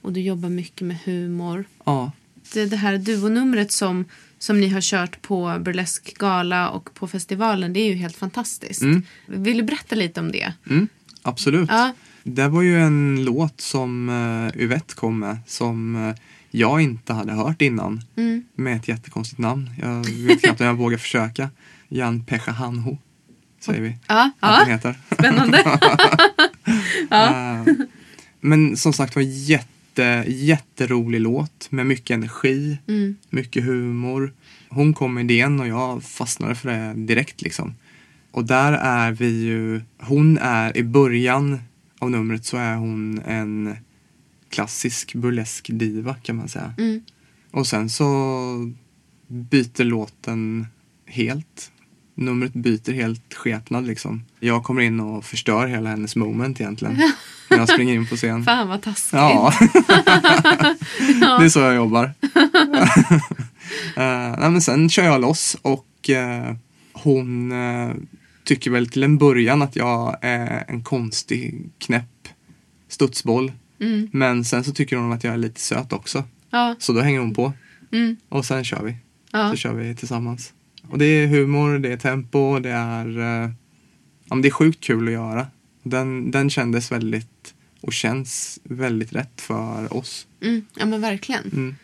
Och 0.01 0.13
du 0.13 0.21
jobbar 0.21 0.49
mycket 0.49 0.87
med 0.87 0.97
humor. 1.05 1.65
Ja. 1.83 2.11
Det, 2.53 2.65
det 2.65 2.75
här 2.77 2.97
duonumret 2.97 3.71
som, 3.71 4.05
som 4.39 4.59
ni 4.61 4.67
har 4.69 4.81
kört 4.81 5.21
på 5.21 5.57
Burlesk 5.59 6.17
Gala 6.17 6.69
och 6.69 6.93
på 6.93 7.07
festivalen, 7.07 7.73
det 7.73 7.79
är 7.79 7.87
ju 7.89 7.95
helt 7.95 8.15
fantastiskt. 8.17 8.81
Mm. 8.81 9.03
Vill 9.25 9.57
du 9.57 9.63
berätta 9.63 9.95
lite 9.95 10.19
om 10.19 10.31
det? 10.31 10.53
Mm, 10.69 10.87
absolut. 11.21 11.69
Ja. 11.69 11.93
Det 12.23 12.47
var 12.47 12.61
ju 12.61 12.79
en 12.81 13.23
låt 13.25 13.61
som 13.61 14.09
uh, 14.09 14.61
Yvette 14.61 14.95
kom 14.95 15.19
med 15.19 15.37
som 15.47 15.95
eh, 15.95 16.15
jag 16.51 16.81
inte 16.81 17.13
hade 17.13 17.33
hört 17.33 17.61
innan. 17.61 18.01
Mm. 18.15 18.43
Med 18.55 18.75
ett 18.77 18.87
jättekonstigt 18.87 19.39
namn. 19.39 19.69
Jag 19.81 20.05
vet 20.27 20.41
knappt 20.41 20.61
om 20.61 20.67
jag 20.67 20.73
vågar 20.73 20.97
försöka. 20.97 21.49
Jan 21.87 22.23
Pecha 22.25 22.51
Hanho 22.51 22.97
säger 23.59 23.81
vi 23.81 23.97
Ja, 24.07 24.31
att 24.39 24.67
ja. 24.67 24.73
heter. 24.73 24.99
Spännande. 25.13 25.63
ja. 27.09 27.29
Eh, 27.29 27.73
Men 28.39 28.77
som 28.77 28.93
sagt 28.93 29.15
var 29.15 29.23
jätte, 29.23 29.67
jätterolig 30.27 31.21
låt 31.21 31.67
med 31.71 31.85
mycket 31.85 32.13
energi, 32.13 32.77
Mm. 32.87 33.15
mycket 33.29 33.63
humor. 33.63 34.33
Hon 34.69 34.93
kom 34.93 35.13
med 35.13 35.31
idén 35.31 35.59
och 35.59 35.67
jag 35.67 36.03
fastnade 36.03 36.55
för 36.55 36.69
det 36.69 36.93
direkt 36.95 37.41
liksom. 37.41 37.75
Och 38.31 38.45
där 38.45 38.73
är 38.73 39.11
vi 39.11 39.43
ju, 39.43 39.81
hon 39.97 40.37
är 40.37 40.77
i 40.77 40.83
början 40.83 41.59
av 41.99 42.11
numret 42.11 42.45
så 42.45 42.57
är 42.57 42.75
hon 42.75 43.19
en 43.25 43.75
klassisk 44.49 45.15
burlesk 45.15 45.69
diva 45.73 46.15
kan 46.15 46.35
man 46.35 46.47
säga. 46.49 46.73
Mm. 46.77 47.01
Och 47.51 47.67
sen 47.67 47.89
så 47.89 48.05
byter 49.27 49.83
låten 49.83 50.67
helt. 51.05 51.71
Numret 52.19 52.53
byter 52.53 52.93
helt 52.93 53.33
skepnad 53.33 53.87
liksom. 53.87 54.23
Jag 54.39 54.63
kommer 54.63 54.81
in 54.81 54.99
och 54.99 55.25
förstör 55.25 55.67
hela 55.67 55.89
hennes 55.89 56.15
moment 56.15 56.61
egentligen. 56.61 57.01
När 57.49 57.57
jag 57.57 57.69
springer 57.69 57.93
in 57.93 58.07
på 58.07 58.15
scen. 58.15 58.43
Fan 58.45 58.67
vad 58.67 58.81
taskigt. 58.81 59.13
Ja. 59.13 59.53
det 61.39 61.45
är 61.45 61.49
så 61.49 61.59
jag 61.59 61.75
jobbar. 61.75 62.05
uh, 62.05 62.11
nej, 64.39 64.49
men 64.49 64.61
sen 64.61 64.89
kör 64.89 65.03
jag 65.03 65.21
loss 65.21 65.57
och 65.61 66.09
eh, 66.09 66.55
hon 66.93 67.51
eh, 67.51 67.91
tycker 68.43 68.71
väl 68.71 68.89
till 68.89 69.03
en 69.03 69.17
början 69.17 69.61
att 69.61 69.75
jag 69.75 70.17
är 70.21 70.65
en 70.67 70.83
konstig 70.83 71.69
knäpp 71.77 72.27
studsboll. 72.87 73.51
Mm. 73.81 74.09
Men 74.13 74.45
sen 74.45 74.63
så 74.63 74.71
tycker 74.71 74.95
hon 74.95 75.11
att 75.11 75.23
jag 75.23 75.33
är 75.33 75.37
lite 75.37 75.61
söt 75.61 75.93
också. 75.93 76.23
Ja. 76.49 76.75
Så 76.79 76.93
då 76.93 77.01
hänger 77.01 77.19
hon 77.19 77.33
på. 77.33 77.53
Mm. 77.91 78.17
Och 78.29 78.45
sen 78.45 78.63
kör 78.63 78.83
vi. 78.83 78.95
Ja. 79.31 79.51
Så 79.51 79.55
kör 79.55 79.73
vi 79.73 79.95
tillsammans. 79.95 80.53
Och 80.89 80.97
det 80.97 81.05
är 81.05 81.27
humor, 81.27 81.79
det 81.79 81.91
är 81.93 81.97
tempo, 81.97 82.59
det 82.59 82.69
är, 82.69 83.19
eh, 83.19 83.49
ja, 84.29 84.35
det 84.35 84.47
är 84.47 84.51
sjukt 84.51 84.83
kul 84.83 85.07
att 85.07 85.13
göra. 85.13 85.47
Den, 85.83 86.31
den 86.31 86.49
kändes 86.49 86.91
väldigt 86.91 87.53
och 87.81 87.93
känns 87.93 88.59
väldigt 88.63 89.13
rätt 89.13 89.41
för 89.41 89.93
oss. 89.93 90.27
Mm. 90.41 90.65
Ja 90.75 90.85
men 90.85 91.01
verkligen. 91.01 91.43
Mm. 91.53 91.75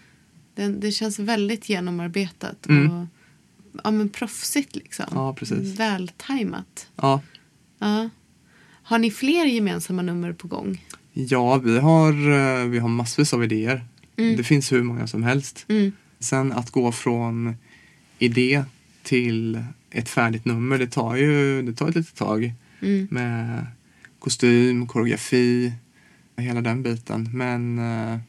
Det, 0.56 0.68
det 0.68 0.91
känns 0.91 1.20
väldigt 1.20 1.70
genomarbetat 1.70 2.65
Mm. 2.70 2.91
och 2.91 3.08
ja, 3.84 3.91
men 3.91 4.10
proffsigt 4.10 4.76
liksom. 4.76 5.06
Ja, 5.12 5.34
precis. 5.34 5.80
Vältajmat. 5.80 6.88
Ja. 6.96 7.22
Ja. 7.80 8.10
Har 8.84 9.00
ni 9.00 9.12
fler 9.12 9.46
gemensamma 9.46 10.02
nummer 10.02 10.34
på 10.34 10.48
gång? 10.48 10.86
ja, 11.13 11.58
vi 11.58 11.80
har, 11.80 12.12
eh, 12.12 12.65
vi 12.68 12.80
har 12.80 12.89
massvis 12.89 13.34
av 13.34 13.44
idéer. 13.44 13.86
Mm. 14.18 14.38
Det 14.38 14.44
finns 14.44 14.72
hur 14.72 14.84
många 14.84 15.08
som 15.08 15.24
helst. 15.24 15.65
Mm. 15.68 15.91
Sen 16.20 16.52
att 16.52 16.72
gå 16.72 16.91
från 16.91 17.56
idé 18.20 18.63
till 19.06 19.63
ett 19.91 20.10
färdigt 20.10 20.46
nummer, 20.46 20.78
det 20.78 20.88
tar 20.88 21.15
ju 21.15 21.62
det 21.62 21.74
tar 21.74 21.89
ett 21.89 21.96
litet 21.96 22.15
tag. 22.15 22.54
Mm. 22.82 23.08
Med 23.12 23.65
kostym, 24.20 24.88
koreografi, 24.88 25.74
hela 26.38 26.62
den 26.62 26.84
biten. 26.84 27.30
Men 27.34 27.80
eh, 27.80 28.20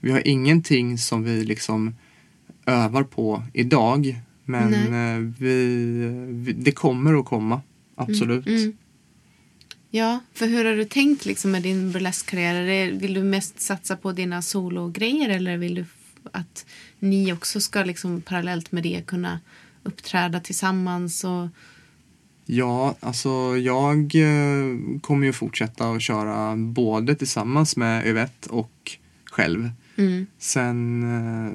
vi 0.00 0.12
har 0.12 0.28
ingenting 0.28 0.98
som 0.98 1.24
vi 1.24 1.44
liksom 1.44 1.94
övar 2.66 3.02
på 3.02 3.42
idag. 3.52 4.20
Men 4.44 4.74
eh, 4.74 5.32
vi, 5.38 5.76
vi, 6.28 6.52
det 6.52 6.72
kommer 6.72 7.14
att 7.20 7.24
komma, 7.24 7.60
absolut. 7.94 8.46
Mm. 8.46 8.58
Mm. 8.58 8.76
Ja, 9.90 10.20
för 10.34 10.46
hur 10.46 10.64
har 10.64 10.74
du 10.74 10.84
tänkt 10.84 11.24
liksom 11.24 11.50
med 11.50 11.62
din 11.62 11.92
burleskkarriär? 11.92 12.92
Vill 12.92 13.14
du 13.14 13.22
mest 13.22 13.60
satsa 13.60 13.96
på 13.96 14.12
dina 14.12 14.42
sologrejer 14.42 15.28
eller 15.28 15.56
vill 15.56 15.74
du 15.74 15.84
att 16.32 16.66
ni 16.98 17.32
också 17.32 17.60
ska 17.60 17.84
liksom 17.84 18.20
parallellt 18.20 18.72
med 18.72 18.82
det 18.82 19.06
kunna 19.06 19.40
uppträda 19.82 20.40
tillsammans? 20.40 21.24
Och... 21.24 21.48
Ja, 22.44 22.94
alltså 23.00 23.56
jag 23.56 24.14
eh, 24.14 25.00
kommer 25.00 25.26
ju 25.26 25.32
fortsätta 25.32 25.90
att 25.90 26.02
köra 26.02 26.56
både 26.56 27.14
tillsammans 27.14 27.76
med 27.76 28.06
Yvette 28.06 28.48
och 28.50 28.98
själv. 29.24 29.70
Mm. 29.96 30.26
Sen 30.38 31.02
eh, 31.02 31.52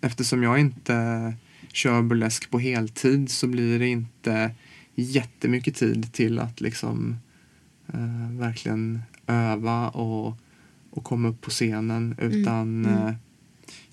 eftersom 0.00 0.42
jag 0.42 0.58
inte 0.58 1.34
kör 1.72 2.02
burlesk 2.02 2.50
på 2.50 2.58
heltid 2.58 3.30
så 3.30 3.46
blir 3.46 3.78
det 3.78 3.88
inte 3.88 4.50
jättemycket 4.94 5.76
tid 5.76 6.12
till 6.12 6.38
att 6.38 6.60
liksom 6.60 7.16
eh, 7.86 8.38
verkligen 8.38 9.02
öva 9.26 9.88
och, 9.88 10.36
och 10.90 11.04
komma 11.04 11.28
upp 11.28 11.40
på 11.40 11.50
scenen 11.50 12.14
utan 12.18 12.84
mm. 12.84 13.06
eh, 13.06 13.14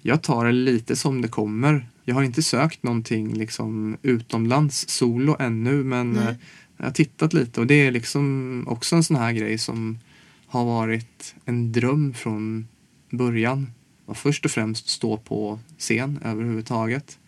jag 0.07 0.21
tar 0.23 0.45
det 0.45 0.51
lite 0.51 0.95
som 0.95 1.21
det 1.21 1.27
kommer. 1.27 1.89
Jag 2.05 2.15
har 2.15 2.23
inte 2.23 2.43
sökt 2.43 2.83
någonting 2.83 3.33
liksom 3.33 3.97
utomlands 4.01 4.89
solo 4.89 5.35
ännu 5.39 5.83
men 5.83 6.11
Nej. 6.11 6.27
eh, 6.27 6.35
jag 6.77 6.85
har 6.85 6.91
tittat 6.91 7.33
lite 7.33 7.59
och 7.61 7.67
det 7.67 7.73
är 7.87 7.91
liksom 7.91 8.63
också 8.67 8.95
en 8.95 9.03
sån 9.03 9.15
här 9.17 9.31
grej 9.31 9.57
som 9.57 9.99
har 10.47 10.65
varit 10.65 11.35
en 11.45 11.71
dröm 11.71 12.13
från 12.13 12.67
början. 13.11 13.71
Och 14.05 14.17
först 14.17 14.45
och 14.45 14.51
främst 14.51 14.89
stå 14.89 15.17
på 15.17 15.59
scen 15.77 16.19
överhuvudtaget. 16.23 17.19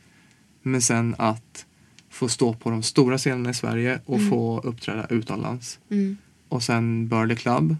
Men 0.61 0.81
sen 0.81 1.15
att 1.17 1.65
få 2.09 2.27
stå 2.29 2.53
på 2.53 2.69
de 2.69 2.83
stora 2.83 3.17
scenerna 3.17 3.49
i 3.49 3.53
Sverige 3.53 3.99
och 4.05 4.17
Mm. 4.17 4.29
få 4.29 4.59
uppträda 4.59 5.07
utomlands. 5.09 5.79
Mm. 5.91 6.17
Och 6.49 6.63
sen 6.63 7.07
Burley 7.07 7.37
Club. 7.37 7.75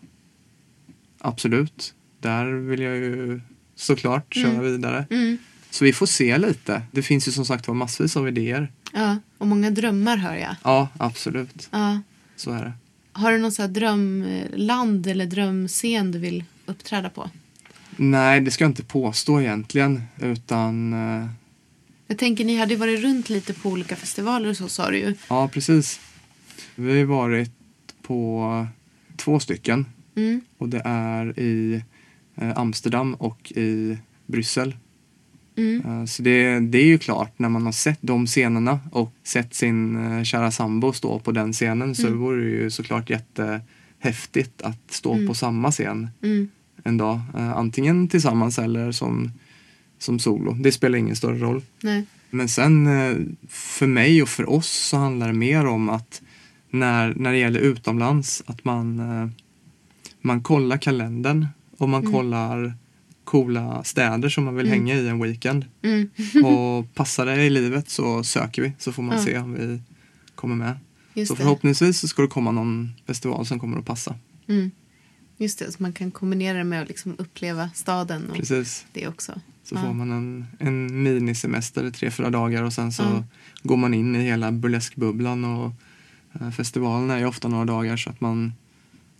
Absolut. 1.20 1.94
Där 2.20 2.46
vill 2.46 2.82
jag 2.82 2.96
ju 2.96 3.42
såklart 3.80 4.34
köra 4.36 4.52
Mm. 4.52 4.64
vidare. 4.64 5.06
Mm. 5.10 5.38
Så 5.72 5.86
vi 5.86 5.94
får 5.94 6.06
se 6.06 6.38
lite. 6.38 6.82
Det 6.92 7.02
finns 7.02 7.28
ju 7.28 7.32
som 7.32 7.46
sagt 7.46 7.68
var 7.68 7.76
massvis 7.76 8.18
av 8.18 8.28
idéer. 8.28 8.72
Ja, 8.94 9.18
och 9.38 9.48
många 9.48 9.70
drömmar 9.72 10.18
hör 10.18 10.36
jag. 10.36 10.56
Ja, 10.64 10.88
absolut. 10.98 11.70
Ja. 11.72 12.02
Så 12.36 12.52
är 12.52 12.64
det. 12.64 12.74
Har 13.12 13.32
du 13.32 13.38
någon 13.38 13.52
sån 13.52 13.64
här 13.64 13.70
drömland 13.74 15.08
eller 15.08 15.26
drömscen 15.26 16.12
du 16.12 16.20
vill 16.20 16.44
uppträda 16.66 17.10
på? 17.10 17.30
Nej, 17.96 18.42
det 18.42 18.52
ska 18.52 18.64
jag 18.64 18.70
inte 18.72 18.84
påstå 18.84 19.42
egentligen. 19.42 20.02
Utan, 20.22 20.94
eh, 20.94 21.28
Jag 22.08 22.18
tänker 22.18 22.46
ni 22.46 22.58
hade 22.58 22.76
varit 22.76 23.00
runt 23.02 23.30
lite 23.30 23.54
på 23.54 23.70
olika 23.70 23.96
festivaler 23.96 24.50
och 24.50 24.58
så 24.58 24.68
sa 24.70 24.92
du 24.92 24.98
ju. 24.98 25.16
ja 25.30 25.48
precis. 25.48 26.00
Vi 26.76 27.00
har 27.00 27.06
varit 27.06 27.52
på 28.02 28.68
två 29.18 29.40
stycken. 29.40 29.86
Mm. 30.16 30.42
Och 30.58 30.70
det 30.70 30.82
är 30.86 31.40
i 31.40 31.84
Amsterdam 32.56 33.14
och 33.14 33.52
i 33.52 33.98
Bryssel. 34.26 34.76
Mm. 35.58 35.82
Eh, 35.86 36.06
Så 36.06 36.22
det, 36.24 36.60
det 36.60 36.78
är 36.78 36.86
ju 36.86 36.98
klart 36.98 37.40
när 37.40 37.50
man 37.50 37.66
har 37.66 37.72
sett 37.72 37.98
de 38.02 38.26
scenerna 38.28 38.80
och 38.92 39.14
sett 39.24 39.54
sin 39.54 39.96
eh, 40.18 40.24
kära 40.24 40.52
sambo 40.52 40.94
stå 40.94 41.20
på 41.20 41.32
den 41.32 41.54
scenen 41.54 41.96
så 41.96 42.08
Mm. 42.08 42.20
vore 42.20 42.44
det 42.44 42.50
ju 42.50 42.70
såklart 42.70 43.10
jättehäftigt 43.10 44.62
att 44.62 44.92
stå 44.92 45.14
Mm. 45.14 45.28
på 45.28 45.34
samma 45.34 45.72
scen 45.72 46.10
Mm. 46.24 46.48
en 46.84 46.98
dag. 46.98 47.22
Eh, 47.38 47.52
Antingen 47.58 48.08
tillsammans 48.08 48.60
eller 48.60 48.92
som, 48.92 49.32
som 49.98 50.20
solo. 50.20 50.54
Det 50.54 50.72
spelar 50.72 50.98
ingen 51.00 51.16
större 51.16 51.38
roll. 51.38 51.62
Nej. 51.84 52.06
Men 52.30 52.48
sen 52.50 52.88
eh, 52.88 53.16
för 53.50 53.88
mig 53.88 54.22
och 54.22 54.30
för 54.30 54.50
oss 54.50 54.68
så 54.70 54.98
handlar 54.98 55.28
det 55.28 55.34
mer 55.34 55.66
om 55.66 55.90
att 55.90 56.22
när, 56.72 57.14
när 57.16 57.32
det 57.32 57.38
gäller 57.38 57.60
utomlands 57.60 58.44
att 58.46 58.66
man, 58.66 59.00
eh, 59.00 59.30
man 60.22 60.42
kollar 60.44 60.78
kalendern 60.78 61.48
och 61.80 61.90
man 61.90 62.02
Mm. 62.02 62.14
kollar 62.14 62.74
coola 63.24 63.84
städer 63.84 64.30
som 64.30 64.44
man 64.46 64.56
vill 64.56 64.66
Mm. 64.68 64.80
hänga 64.80 64.96
i 64.96 65.08
en 65.08 65.20
weekend. 65.24 65.66
Mm. 65.82 66.10
Och 66.46 66.94
passar 66.94 67.26
det 67.26 67.44
i 67.46 67.50
livet 67.50 67.90
så 67.90 68.24
söker 68.24 68.62
vi 68.62 68.72
så 68.78 68.92
får 68.92 69.04
man 69.04 69.20
se 69.22 69.38
om 69.38 69.54
vi 69.54 69.82
kommer 70.36 70.56
med. 70.56 70.78
Just 71.14 71.30
så 71.30 71.36
förhoppningsvis 71.36 72.00
så 72.00 72.08
ska 72.08 72.22
det 72.22 72.28
komma 72.28 72.52
någon 72.52 72.92
festival 73.08 73.46
som 73.46 73.60
kommer 73.60 73.78
att 73.78 73.86
passa. 73.86 74.16
Mm. 74.48 74.72
Just 75.38 75.60
det, 75.60 75.72
så 75.72 75.84
man 75.84 75.94
kan 75.94 76.12
kombinera 76.12 76.58
det 76.58 76.64
med 76.64 76.82
att 76.82 76.88
liksom 76.88 77.16
uppleva 77.18 77.70
staden 77.74 78.30
och 78.30 78.36
Precis. 78.36 78.86
det 78.94 79.08
också. 79.08 79.42
Så 79.64 79.76
Ja. 79.76 79.82
får 79.82 79.94
man 79.94 80.12
en, 80.12 80.46
en 80.60 81.04
minisemester 81.04 81.86
i 81.86 81.92
tre, 81.92 82.12
fyra 82.12 82.30
dagar 82.30 82.64
och 82.64 82.74
sen 82.74 82.92
så 82.92 83.04
Ja. 83.04 83.24
går 83.64 83.78
man 83.78 83.94
in 83.94 84.16
i 84.16 84.20
hela 84.24 84.52
burleskbubblan 84.52 85.46
och 85.46 85.72
eh, 86.42 86.52
festivalen 86.52 87.10
är 87.12 87.18
ju 87.20 87.26
ofta 87.26 87.48
några 87.48 87.66
dagar 87.66 87.98
så 87.98 88.10
att 88.10 88.22
man 88.22 88.54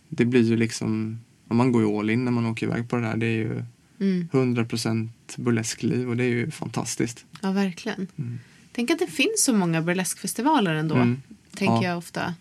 det 0.08 0.24
blir 0.24 0.42
ju 0.42 0.56
liksom, 0.56 1.20
man 1.56 1.72
går 1.72 1.82
ju 1.82 1.98
all 1.98 2.10
in 2.10 2.24
när 2.24 2.32
man 2.32 2.46
åker 2.46 2.66
iväg 2.66 2.88
på 2.88 2.96
det 2.96 3.02
där. 3.02 3.16
Det 3.16 3.26
är 3.26 3.30
ju 3.36 3.64
Mm. 4.00 4.28
100% 4.32 5.08
burleskliv 5.36 6.08
och 6.08 6.16
det 6.16 6.24
är 6.24 6.28
ju 6.28 6.50
fantastiskt. 6.50 7.24
Ja, 7.42 7.52
verkligen. 7.52 8.06
Mm. 8.18 8.38
Tänk 8.72 8.90
att 8.90 8.98
det 8.98 9.06
finns 9.06 9.44
så 9.44 9.54
många 9.54 9.82
burleskfestivaler 9.82 10.74
ändå. 10.74 10.94
Mm. 10.94 11.22
Tänker 11.54 11.74
Ja. 11.74 11.84
jag 11.84 11.98
ofta. 11.98 12.34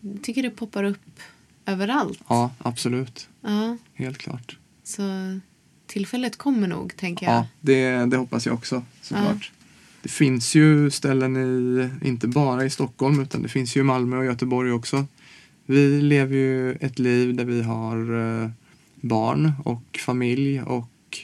Jag 0.00 0.22
tycker 0.22 0.42
det 0.42 0.50
poppar 0.50 0.84
upp 0.84 1.20
överallt. 1.66 2.20
Ja, 2.28 2.50
absolut. 2.58 3.28
Ja, 3.40 3.76
Helt 3.94 4.18
klart. 4.18 4.56
så 4.84 5.02
tillfället 5.86 6.36
kommer 6.36 6.68
nog, 6.68 6.96
tänker 6.96 7.26
jag. 7.26 7.34
Ja, 7.34 7.46
det, 7.60 7.90
det 8.06 8.16
hoppas 8.16 8.46
jag 8.46 8.54
också 8.54 8.82
såklart. 9.02 9.52
Det 10.02 10.08
finns 10.08 10.54
ju 10.54 10.90
ställen 10.90 11.36
i, 11.36 12.08
inte 12.08 12.28
bara 12.28 12.64
i 12.64 12.70
Stockholm 12.70 13.20
utan 13.20 13.42
det 13.42 13.48
finns 13.48 13.76
ju 13.76 13.80
i 13.80 13.84
Malmö 13.84 14.16
och 14.16 14.24
Göteborg 14.24 14.72
också. 14.72 15.06
Vi 15.70 16.00
lever 16.00 16.36
ju 16.36 16.72
ett 16.72 16.98
liv 16.98 17.34
där 17.34 17.44
vi 17.44 17.62
har 17.62 17.96
eh, 18.42 18.50
barn 18.94 19.52
och 19.64 20.00
familj 20.06 20.62
och 20.62 21.18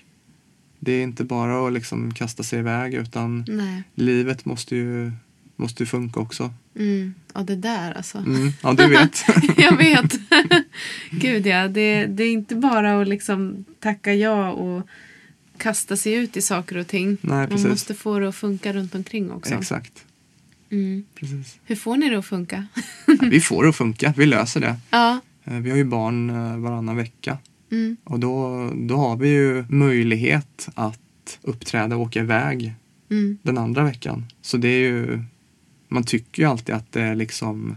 det 0.78 0.92
är 0.92 1.02
inte 1.02 1.24
bara 1.24 1.66
att 1.66 1.72
liksom 1.72 2.14
kasta 2.14 2.42
sig 2.42 2.58
iväg 2.58 2.94
utan 2.94 3.44
Nej. 3.48 3.82
livet 3.94 4.44
måste 4.44 4.76
ju, 4.76 5.12
måste 5.56 5.82
ju 5.82 5.86
funka 5.86 6.20
också. 6.20 6.54
Mm. 6.76 7.14
Ja, 7.34 7.40
det 7.40 7.56
där 7.56 7.92
alltså. 7.92 8.18
Mm, 8.18 8.52
ja, 8.62 8.72
du 8.72 8.88
vet. 8.88 9.24
jag 9.56 9.76
vet. 9.76 10.14
Gud 11.10 11.46
ja, 11.46 11.68
det, 11.68 12.06
det 12.06 12.24
är 12.24 12.32
inte 12.32 12.54
bara 12.54 13.00
att 13.00 13.08
liksom 13.08 13.64
tacka 13.80 14.14
ja 14.14 14.50
och 14.52 14.88
kasta 15.56 15.96
sig 15.96 16.14
ut 16.14 16.36
i 16.36 16.42
saker 16.42 16.76
och 16.76 16.86
ting. 16.86 17.16
Nej, 17.20 17.48
Man 17.50 17.68
måste 17.68 17.94
få 17.94 18.18
det 18.18 18.28
att 18.28 18.36
funka 18.36 18.72
runt 18.72 18.94
omkring 18.94 19.30
också. 19.30 19.54
Exakt. 19.54 20.04
Mm. 20.70 21.04
Precis. 21.14 21.58
Hur 21.64 21.76
får 21.76 21.96
ni 21.96 22.08
det 22.08 22.18
att 22.18 22.26
funka? 22.26 22.66
Ja, 23.06 23.14
vi 23.30 23.40
får 23.40 23.62
det 23.62 23.68
att 23.68 23.76
funka, 23.76 24.14
vi 24.16 24.26
löser 24.26 24.60
det. 24.60 24.76
ja. 24.90 25.20
Eh, 25.44 25.54
Vi 25.54 25.70
har 25.70 25.76
ju 25.76 25.84
barn 25.84 26.30
eh, 26.30 26.56
varannan 26.56 26.96
vecka. 26.96 27.38
Mm. 27.72 27.96
Och 28.04 28.20
då, 28.20 28.70
då 28.74 28.96
har 28.96 29.16
vi 29.16 29.28
ju 29.28 29.64
möjlighet 29.68 30.68
att 30.74 31.38
uppträda 31.42 31.96
och 31.96 32.02
åka 32.02 32.20
iväg 32.20 32.74
Mm. 33.10 33.38
den 33.42 33.58
andra 33.58 33.84
veckan. 33.84 34.24
Så 34.42 34.56
det 34.56 34.68
är 34.68 34.78
ju, 34.78 35.22
man 35.88 36.04
tycker 36.04 36.42
ju 36.42 36.48
alltid 36.48 36.74
att 36.74 36.92
det 36.92 37.02
är 37.02 37.14
liksom, 37.14 37.76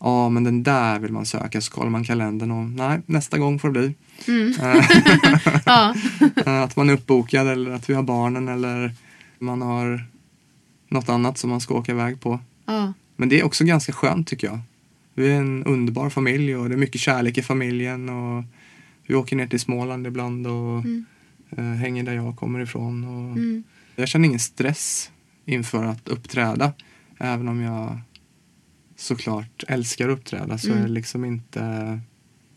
ja 0.00 0.28
men 0.28 0.44
den 0.44 0.62
där 0.62 0.98
vill 0.98 1.12
man 1.12 1.26
söka. 1.26 1.60
Så 1.60 1.72
kollar 1.72 1.90
man 1.90 2.04
kalendern 2.04 2.50
och 2.50 2.64
nej, 2.70 3.00
nästa 3.06 3.38
gång 3.38 3.58
får 3.58 3.68
det 3.68 3.72
bli. 3.80 3.94
Mm. 4.28 4.54
Eh, 4.60 6.46
att 6.64 6.76
man 6.76 6.88
är 6.90 6.92
uppbokad 6.94 7.48
eller 7.48 7.70
att 7.70 7.90
vi 7.90 7.94
har 7.94 8.02
barnen 8.02 8.48
eller 8.48 8.92
man 9.38 9.62
har 9.62 10.04
något 10.90 11.08
annat 11.08 11.38
som 11.38 11.50
man 11.50 11.60
ska 11.60 11.74
åka 11.74 11.92
iväg 11.92 12.20
på. 12.20 12.40
ja. 12.66 12.92
Men 13.16 13.28
det 13.28 13.40
är 13.40 13.44
också 13.44 13.64
ganska 13.64 13.92
skönt 13.92 14.26
tycker 14.28 14.46
jag. 14.46 14.58
Vi 15.14 15.30
är 15.30 15.36
en 15.36 15.64
underbar 15.64 16.10
familj 16.10 16.56
och 16.56 16.68
det 16.68 16.74
är 16.74 16.76
mycket 16.78 17.00
kärlek 17.00 17.38
i 17.38 17.42
familjen. 17.42 18.08
Och 18.08 18.44
vi 19.06 19.14
åker 19.14 19.36
ner 19.36 19.46
till 19.46 19.60
Småland 19.60 20.06
ibland 20.06 20.46
och 20.46 20.78
Mm. 20.84 21.04
eh, 21.50 21.64
hänger 21.64 22.02
där 22.04 22.14
jag 22.14 22.36
kommer 22.36 22.60
ifrån. 22.60 23.04
Och 23.04 23.36
Mm. 23.36 23.62
Jag 23.96 24.08
känner 24.08 24.26
ingen 24.28 24.40
stress 24.40 25.10
inför 25.44 25.84
att 25.84 26.08
uppträda. 26.08 26.72
Även 27.18 27.48
om 27.48 27.60
jag 27.60 27.98
såklart 28.96 29.64
älskar 29.68 30.08
att 30.08 30.18
uppträda 30.18 30.58
så 30.58 30.66
Mm. 30.68 30.78
är 30.78 30.82
det 30.82 30.92
liksom 30.92 31.24
inte 31.24 31.60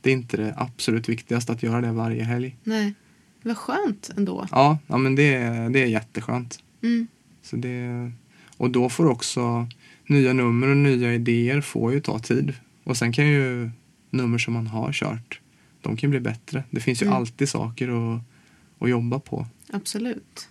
det 0.02 0.10
är 0.10 0.14
inte 0.14 0.38
det 0.38 0.54
absolut 0.58 1.10
viktigaste 1.10 1.52
att 1.52 1.64
göra 1.64 1.82
det 1.82 1.92
varje 1.92 2.24
helg. 2.24 2.58
Nej. 2.64 2.94
Vad 3.44 3.58
skönt 3.58 4.10
ändå. 4.18 4.48
Ja, 4.52 4.78
ja 4.88 4.98
men 4.98 5.16
det, 5.16 5.34
är- 5.36 5.70
det 5.70 5.82
är 5.84 5.86
jätteskönt. 5.88 6.60
Mm. 6.84 7.08
Så 7.42 7.56
det, 7.56 8.12
och 8.64 8.70
då 8.72 8.90
får 8.90 9.06
också 9.10 9.68
nya 10.08 10.34
nummer 10.34 10.68
och 10.68 10.78
nya 10.78 11.14
idéer 11.14 11.62
får 11.62 11.94
ju 11.94 12.00
ta 12.00 12.20
tid. 12.20 12.54
Och 12.84 12.98
sen 12.98 13.14
kan 13.14 13.28
ju 13.28 13.70
nummer 14.10 14.38
som 14.38 14.54
man 14.54 14.68
har 14.68 14.92
kört, 14.94 15.40
de 15.82 15.98
kan 15.98 16.10
bli 16.10 16.20
bättre. 16.20 16.64
Det 16.70 16.80
finns 16.80 17.02
ju 17.02 17.06
Mm. 17.06 17.18
alltid 17.18 17.50
saker 17.50 17.88
att, 18.16 18.22
att 18.80 18.90
jobba 18.90 19.20
på. 19.20 19.48
Absolut. 19.74 20.48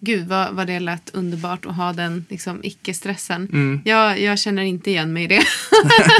Gud 0.00 0.26
vad, 0.28 0.54
vad 0.54 0.66
det 0.66 0.80
lät 0.80 1.10
underbart 1.14 1.66
att 1.66 1.76
ha 1.76 1.92
den 1.92 2.24
liksom, 2.28 2.60
icke-stressen. 2.62 3.48
Mm. 3.52 3.80
Jag, 3.84 4.20
jag 4.20 4.38
känner 4.38 4.62
inte 4.62 4.90
igen 4.90 5.12
mig 5.12 5.24
i 5.24 5.26
det. 5.26 5.42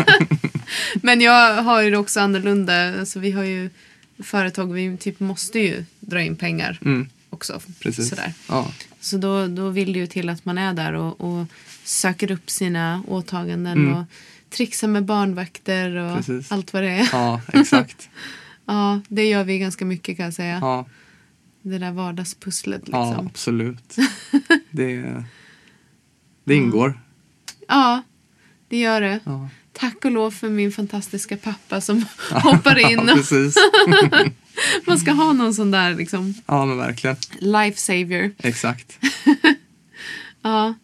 Men 1.02 1.20
jag 1.20 1.62
har 1.62 1.82
ju 1.82 1.90
det 1.90 1.96
också 1.98 2.20
annorlunda. 2.20 2.98
Alltså, 3.00 3.18
vi 3.20 3.30
har 3.30 3.44
ju 3.44 3.70
företag, 4.22 4.72
vi 4.72 4.96
typ 4.96 5.20
måste 5.20 5.58
ju 5.58 5.84
dra 6.00 6.22
in 6.22 6.36
pengar 6.36 6.78
Mm, 6.84 7.08
också. 7.30 7.60
precis. 7.82 8.08
Sådär. 8.08 8.32
Ja, 8.48 8.72
Så 9.02 9.16
då, 9.18 9.46
då 9.46 9.68
vill 9.68 9.92
det 9.92 9.98
ju 9.98 10.06
till 10.06 10.28
att 10.28 10.44
man 10.44 10.58
är 10.58 10.72
där 10.74 10.92
och, 10.92 11.20
och 11.20 11.46
söker 11.84 12.30
upp 12.30 12.50
sina 12.50 13.02
åtaganden 13.08 13.78
Mm. 13.78 13.94
och 13.94 14.04
trixar 14.50 14.88
med 14.88 15.04
barnvakter 15.04 15.96
och 15.96 16.16
Precis. 16.16 16.52
allt 16.52 16.72
vad 16.72 16.82
det 16.82 16.90
är. 16.90 17.08
ja 17.12 17.40
exakt. 17.52 18.08
Ja, 18.66 19.00
det 19.08 19.24
gör 19.28 19.44
vi 19.44 19.58
ganska 19.58 19.84
mycket 19.84 20.16
kan 20.16 20.24
jag 20.24 20.34
säga. 20.34 20.58
Ja, 20.60 20.86
Det 21.62 21.78
där 21.78 21.92
vardagspusslet 21.92 22.82
ja 22.86 23.08
liksom. 23.08 23.26
absolut. 23.26 23.96
Det, 24.70 25.24
det 26.44 26.54
ingår. 26.54 27.00
Ja, 27.68 28.02
det 28.68 28.78
gör 28.78 29.00
det. 29.00 29.20
Ja, 29.24 29.48
Tack 29.72 30.04
och 30.04 30.10
lov 30.10 30.30
för 30.30 30.48
min 30.48 30.72
fantastiska 30.72 31.36
pappa 31.36 31.80
som 31.80 32.04
hoppar 32.30 32.90
in. 32.92 33.06
Man 34.86 34.98
ska 34.98 35.10
ha 35.12 35.32
någon 35.32 35.54
sån 35.54 35.70
där 35.70 35.94
liksom 35.94 36.34
Ja, 36.46 36.64
men 36.66 36.78
verkligen. 36.78 37.16
life 37.38 37.80
savior. 37.80 38.34
Exakt. 38.38 38.98
Ja. 40.44 40.74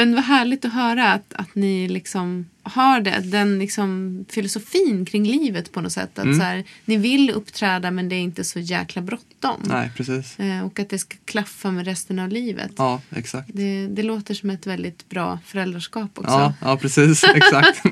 Men 0.00 0.14
vad 0.14 0.24
härligt 0.24 0.64
att 0.64 0.72
höra 0.72 1.12
att, 1.12 1.32
att 1.34 1.54
ni 1.54 1.88
liksom 1.88 2.46
har 2.62 3.00
det, 3.00 3.20
den 3.24 3.58
liksom 3.58 4.24
filosofin 4.28 5.04
kring 5.04 5.24
livet 5.24 5.72
på 5.72 5.80
något 5.80 5.92
sätt. 5.92 6.18
Att 6.18 6.24
Mm. 6.24 6.38
så 6.38 6.44
här, 6.44 6.64
ni 6.84 6.96
vill 6.96 7.30
uppträda 7.30 7.90
men 7.90 8.08
det 8.08 8.14
är 8.16 8.20
inte 8.20 8.44
så 8.44 8.58
jäkla 8.60 9.02
bråttom. 9.02 9.60
Nej, 9.64 9.90
precis. 9.96 10.38
Eh, 10.38 10.66
och 10.66 10.78
att 10.80 10.88
det 10.88 10.98
ska 10.98 11.16
klaffa 11.24 11.70
med 11.70 11.84
resten 11.84 12.18
av 12.18 12.28
livet. 12.28 12.70
Ja, 12.76 13.00
exakt. 13.10 13.50
Det, 13.54 13.86
det 13.86 14.02
låter 14.02 14.34
som 14.34 14.50
ett 14.50 14.66
väldigt 14.66 15.08
bra 15.08 15.38
föräldraskap 15.44 16.10
också. 16.18 16.30
Ja, 16.30 16.54
ja 16.60 16.76
precis. 16.76 17.24
Exakt. 17.34 17.82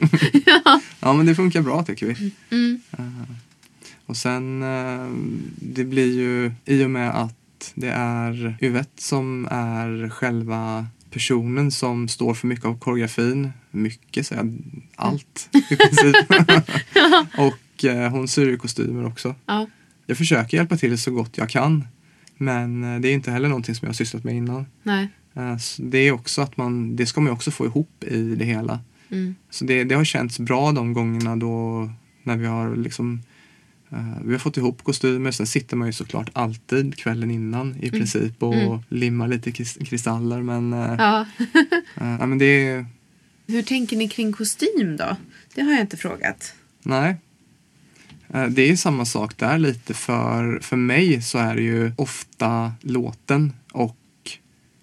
ja, 1.01 1.13
men 1.13 1.27
det 1.27 1.35
funkar 1.35 1.63
bra 1.63 1.83
tycker 1.85 2.07
vi. 2.07 2.33
Mm. 2.51 2.81
Eh, 2.99 3.05
Och 4.07 4.17
sen, 4.17 4.63
eh, 4.63 5.09
det 5.57 5.85
blir 5.85 6.13
ju 6.15 6.53
i 6.65 6.85
och 6.85 6.91
med 6.91 7.11
att 7.23 7.73
det 7.75 7.89
är 7.91 8.57
Yvette 8.63 9.03
som 9.03 9.49
är 9.51 10.09
själva 10.11 10.87
personen 11.11 11.71
som 11.71 12.09
står 12.09 12.35
för 12.35 12.47
mycket 12.47 12.65
av 12.65 12.79
koreografin. 12.79 13.53
Mycket, 13.71 14.27
så 14.27 14.35
jag, 14.35 14.59
allt 14.97 15.49
i 15.71 15.77
princip. 15.77 16.17
och 17.39 17.85
eh, 17.85 18.11
hon 18.11 18.29
syr 18.29 18.47
ju 18.47 18.57
kostymer 18.57 19.07
också. 19.07 19.35
Ja. 19.47 19.67
Jag 20.07 20.17
försöker 20.17 20.57
hjälpa 20.57 20.77
till 20.77 20.99
så 20.99 21.11
gott 21.11 21.39
jag 21.39 21.49
kan. 21.49 21.85
Men 22.37 22.95
eh, 22.95 23.01
det 23.01 23.09
är 23.09 23.13
inte 23.13 23.31
heller 23.31 23.49
någonting 23.49 23.75
som 23.75 23.87
jag 23.87 23.89
har 23.91 23.95
sysslat 23.95 24.25
med 24.25 24.35
innan. 24.35 24.67
Nej. 24.83 25.09
Eh, 25.35 25.57
så 25.57 25.83
Det 25.83 25.99
är 25.99 26.13
också 26.13 26.43
att 26.43 26.57
man, 26.57 26.97
det 26.97 27.07
ska 27.07 27.21
man 27.21 27.33
också 27.33 27.51
få 27.51 27.67
ihop 27.67 28.05
i 28.05 28.35
det 28.35 28.45
hela. 28.45 28.81
Mm. 29.11 29.35
Så 29.51 29.65
det, 29.65 29.85
det 29.85 29.95
har 29.95 30.05
känts 30.05 30.39
bra 30.39 30.73
de 30.73 30.93
gångerna 30.93 31.37
då 31.37 31.91
när 32.23 32.37
vi 32.37 32.47
har 32.47 32.77
liksom 32.77 33.23
vi 34.25 34.33
har 34.33 34.39
fått 34.39 34.57
ihop 34.57 34.83
kostymer. 34.85 35.31
Sen 35.31 35.47
sitter 35.47 35.77
man 35.77 35.89
ju 35.89 35.93
såklart 35.93 36.31
alltid 36.33 36.97
kvällen 36.97 37.31
innan 37.31 37.77
i 37.81 37.91
princip 37.91 38.43
och 38.43 38.55
Mm. 38.55 38.79
limmar 38.89 39.29
lite 39.29 39.51
kris- 39.53 39.79
kristaller. 39.89 40.43
Men, 40.43 40.73
eh, 40.73 40.95
Ja. 40.99 41.27
eh, 41.97 42.17
ja, 42.21 42.27
men 42.27 42.39
det 42.39 42.45
är, 42.69 42.87
Hur 43.47 43.63
tänker 43.63 43.97
ni 43.97 44.09
kring 44.09 44.33
kostym 44.33 44.97
då? 44.97 45.17
Det 45.55 45.63
har 45.63 45.73
jag 45.73 45.81
inte 45.81 45.97
frågat. 45.97 46.55
nej. 46.83 47.17
Eh, 48.35 48.47
Det 48.47 48.63
är 48.71 48.77
samma 48.77 49.05
sak 49.05 49.37
där 49.39 49.59
lite 49.59 49.95
för, 49.95 50.59
för 50.63 50.77
mig 50.77 51.23
så 51.23 51.39
är 51.39 51.55
det 51.55 51.63
ju 51.63 51.93
ofta 51.97 52.73
låten 52.81 53.53
och 53.73 53.97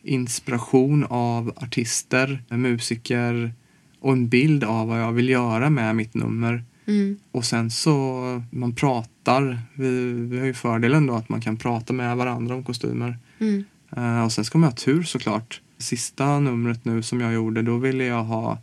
inspiration 0.04 1.06
av 1.10 1.54
artister, 1.56 2.44
musiker 2.50 3.54
och 4.00 4.14
en 4.14 4.28
bild 4.30 4.64
av 4.64 4.88
vad 4.88 5.02
jag 5.02 5.12
vill 5.12 5.30
göra 5.30 5.70
med 5.70 5.96
mitt 5.96 6.14
nummer. 6.14 6.64
Mm. 6.88 7.18
Och 7.32 7.46
sen 7.46 7.72
så 7.72 8.42
man 8.50 8.76
pratar. 8.76 9.60
Vi, 9.74 10.14
vi 10.14 10.40
har 10.40 10.46
ju 10.46 10.54
fördelen 10.54 11.08
då 11.08 11.16
att 11.16 11.30
man 11.30 11.42
kan 11.42 11.58
prata 11.58 11.94
med 11.94 12.18
varandra 12.18 12.56
om 12.56 12.64
kostymer. 12.64 13.18
Mm. 13.40 13.64
Eh, 13.98 14.24
och 14.24 14.32
sen 14.32 14.46
ska 14.46 14.58
man 14.58 14.70
ha 14.70 14.76
tur 14.76 15.04
såklart. 15.04 15.62
Sista 15.78 16.40
numret 16.40 16.86
nu 16.86 17.02
som 17.04 17.22
jag 17.22 17.34
gjorde 17.34 17.62
då 17.62 17.78
ville 17.78 18.04
jag 18.06 18.24
ha 18.24 18.60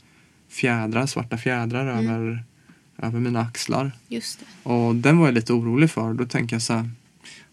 fjädrar, 0.48 1.06
svarta 1.06 1.36
fjädrar 1.38 1.92
Mm. 1.98 2.10
över, 2.14 2.44
över 2.98 3.20
mina 3.20 3.40
axlar. 3.40 3.92
Just 4.08 4.38
det. 4.40 4.70
Och 4.70 4.94
den 4.96 5.18
var 5.18 5.26
jag 5.26 5.34
lite 5.34 5.52
orolig 5.52 5.90
för. 5.90 6.14
Då 6.14 6.24
tänker 6.24 6.54
jag 6.54 6.62
så 6.62 6.72
här, 6.72 6.90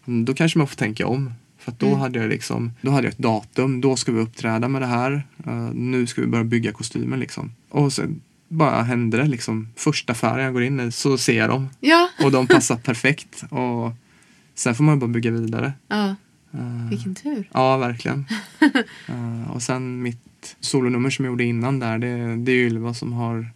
"Mm, 0.06 0.24
då 0.24 0.34
kanske 0.34 0.58
man 0.58 0.66
får 0.68 0.76
tänka 0.76 1.06
om. 1.06 1.32
För 1.58 1.74
då, 1.78 1.86
Mm. 1.86 1.98
hade 2.00 2.18
jag 2.18 2.28
liksom, 2.28 2.72
då 2.82 2.90
hade 2.90 3.06
jag 3.06 3.12
ett 3.12 3.18
datum, 3.18 3.80
då 3.80 3.96
ska 3.96 4.12
vi 4.12 4.20
uppträda 4.20 4.68
med 4.68 4.82
det 4.82 4.86
här. 4.86 5.22
Eh, 5.46 5.70
nu 5.74 6.06
ska 6.06 6.20
vi 6.20 6.26
börja 6.26 6.44
bygga 6.44 6.72
kostymen 6.72 7.20
liksom. 7.20 7.52
Och 7.68 7.92
sen 7.92 8.20
bara 8.50 8.82
hände 8.82 9.16
det 9.16 9.26
liksom. 9.26 9.68
Första 9.76 10.12
affären 10.12 10.44
jag 10.44 10.52
går 10.52 10.62
in 10.62 10.80
i 10.80 10.92
så 10.92 11.18
ser 11.18 11.38
jag 11.38 11.48
dem. 11.48 11.68
Ja. 11.80 12.08
Och 12.24 12.30
de 12.32 12.46
passar 12.46 12.76
perfekt. 12.76 13.42
Och 13.50 13.92
sen 14.54 14.74
får 14.74 14.84
man 14.84 14.98
bara 14.98 15.08
bygga 15.08 15.30
vidare. 15.30 15.72
ja. 15.88 16.14
Eh, 16.52 16.88
Vilken 16.90 17.14
tur. 17.14 17.48
Ja, 17.52 17.76
verkligen. 17.76 18.24
Eh, 19.08 19.50
och 19.50 19.62
sen 19.62 20.02
mitt 20.02 20.56
solonummer 20.60 21.10
som 21.10 21.24
jag 21.24 21.32
gjorde 21.32 21.44
innan 21.44 21.78
där, 21.78 21.98
det, 21.98 22.36
det 22.36 22.52
är 22.52 22.56
ju 22.56 22.66
Ylva 22.66 22.94
som 22.94 23.12
har, 23.12 23.46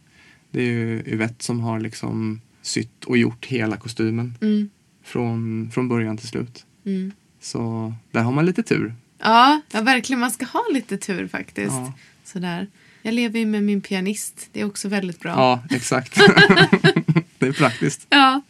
det 0.51 0.61
är 0.63 0.67
ju 0.67 1.03
Yvette 1.07 1.45
som 1.45 1.61
har 1.61 1.81
liksom 1.81 2.41
sytt 2.63 3.05
och 3.05 3.17
gjort 3.19 3.47
hela 3.47 3.77
kostymen 3.77 4.35
Mm. 4.41 4.69
från, 5.05 5.71
från 5.75 5.89
början 5.89 6.17
till 6.17 6.29
slut. 6.29 6.67
Mm. 6.87 7.13
Så 7.41 7.95
där 8.11 8.23
har 8.23 8.33
man 8.33 8.47
lite 8.47 8.63
tur. 8.63 8.95
Ja, 9.19 9.61
ja, 9.73 9.81
verkligen. 9.83 10.21
Man 10.21 10.31
ska 10.31 10.45
ha 10.47 10.63
lite 10.73 10.97
tur 10.97 11.29
faktiskt. 11.29 11.71
Ja. 11.73 11.93
Sådär. 12.25 12.67
Jag 13.07 13.15
lever 13.15 13.39
ju 13.39 13.47
med 13.47 13.63
min 13.63 13.81
pianist. 13.81 14.49
Det 14.53 14.61
är 14.61 14.65
också 14.65 14.89
väldigt 14.89 15.21
bra. 15.21 15.31
Ja, 15.31 15.65
exakt. 15.71 16.15
det 17.39 17.47
är 17.47 17.53
praktiskt. 17.53 18.07
Ja. 18.11 18.43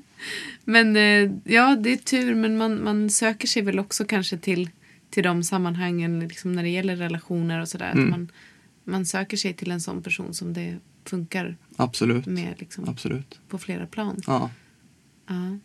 men 0.64 0.96
eh, 0.96 1.30
ja, 1.44 1.76
det 1.76 1.92
är 1.92 1.96
tur. 1.96 2.34
Men 2.34 2.56
man, 2.56 2.84
man 2.84 3.10
söker 3.10 3.48
sig 3.48 3.62
väl 3.62 3.78
också 3.78 4.04
kanske 4.04 4.38
till, 4.38 4.70
till 5.10 5.22
de 5.22 5.42
sammanhangen 5.42 6.20
liksom 6.20 6.52
när 6.52 6.62
det 6.62 6.68
gäller 6.68 6.96
relationer 6.96 7.60
och 7.60 7.68
sådär. 7.68 7.92
Mm. 7.92 8.10
Man, 8.10 8.28
man 8.84 9.06
söker 9.06 9.36
sig 9.36 9.54
till 9.54 9.70
en 9.70 9.80
sån 9.80 10.02
person 10.02 10.34
som 10.34 10.52
det 10.52 10.78
funkar 11.04 11.56
Absolut. 11.76 12.26
med 12.26 12.54
liksom, 12.58 12.88
Absolut. 12.88 13.40
på 13.48 13.58
flera 13.58 13.86
plan. 13.86 14.22
Ja. 14.26 14.50
Ja. 15.26 15.58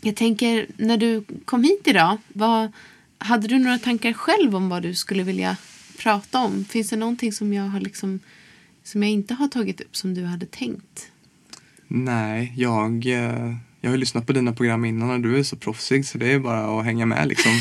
Jag 0.00 0.16
tänker, 0.16 0.66
när 0.76 0.96
du 0.96 1.24
kom 1.44 1.64
hit 1.64 1.82
idag, 1.84 2.18
vad, 2.28 2.72
hade 3.18 3.48
du 3.48 3.58
några 3.58 3.78
tankar 3.78 4.12
själv 4.12 4.56
om 4.56 4.68
vad 4.68 4.82
du 4.82 4.94
skulle 4.94 5.22
vilja 5.22 5.56
prata 6.02 6.38
om? 6.38 6.64
Finns 6.64 6.90
det 6.90 6.96
någonting 6.96 7.32
som 7.32 7.52
jag, 7.52 7.64
har 7.64 7.80
liksom, 7.80 8.20
som 8.84 9.02
jag 9.02 9.12
inte 9.12 9.34
har 9.34 9.48
tagit 9.48 9.80
upp 9.80 9.96
som 9.96 10.14
du 10.14 10.24
hade 10.24 10.46
tänkt? 10.46 11.10
Nej, 11.88 12.52
jag, 12.56 13.06
eh, 13.06 13.54
jag 13.80 13.90
har 13.90 13.96
lyssnat 13.96 14.26
på 14.26 14.32
dina 14.32 14.52
program 14.52 14.84
innan 14.84 15.10
och 15.10 15.20
du 15.20 15.38
är 15.38 15.42
så 15.42 15.56
proffsig 15.56 16.06
så 16.06 16.18
det 16.18 16.32
är 16.32 16.38
bara 16.38 16.78
att 16.78 16.84
hänga 16.84 17.06
med 17.06 17.28
liksom. 17.28 17.52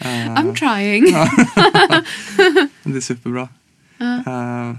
Eh, 0.00 0.34
I'm 0.34 0.54
trying. 0.54 1.04
Det 2.84 2.96
är 2.96 3.00
superbra. 3.00 3.48
Ja. 3.98 4.16
Eh, 4.16 4.76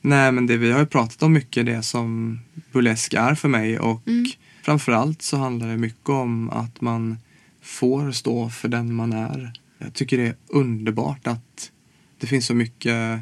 nej 0.00 0.32
men 0.32 0.46
det 0.46 0.56
vi 0.56 0.70
har 0.72 0.80
ju 0.80 0.86
pratat 0.86 1.22
om 1.22 1.32
mycket 1.32 1.66
det 1.66 1.82
som 1.82 2.40
burlesk 2.72 3.14
är 3.14 3.34
för 3.34 3.48
mig 3.48 3.78
och 3.78 4.02
Mm. 4.08 4.26
framförallt 4.62 5.22
så 5.22 5.36
handlar 5.36 5.68
det 5.68 5.76
mycket 5.76 6.08
om 6.08 6.50
att 6.50 6.80
man 6.80 7.18
får 7.62 8.12
stå 8.12 8.50
för 8.50 8.68
den 8.68 8.94
man 8.94 9.12
är. 9.12 9.52
Jag 9.78 9.94
tycker 9.94 10.18
det 10.18 10.26
är 10.26 10.36
underbart 10.46 11.26
att 11.26 11.70
det 12.18 12.26
finns 12.26 12.46
så 12.46 12.54
mycket 12.54 13.20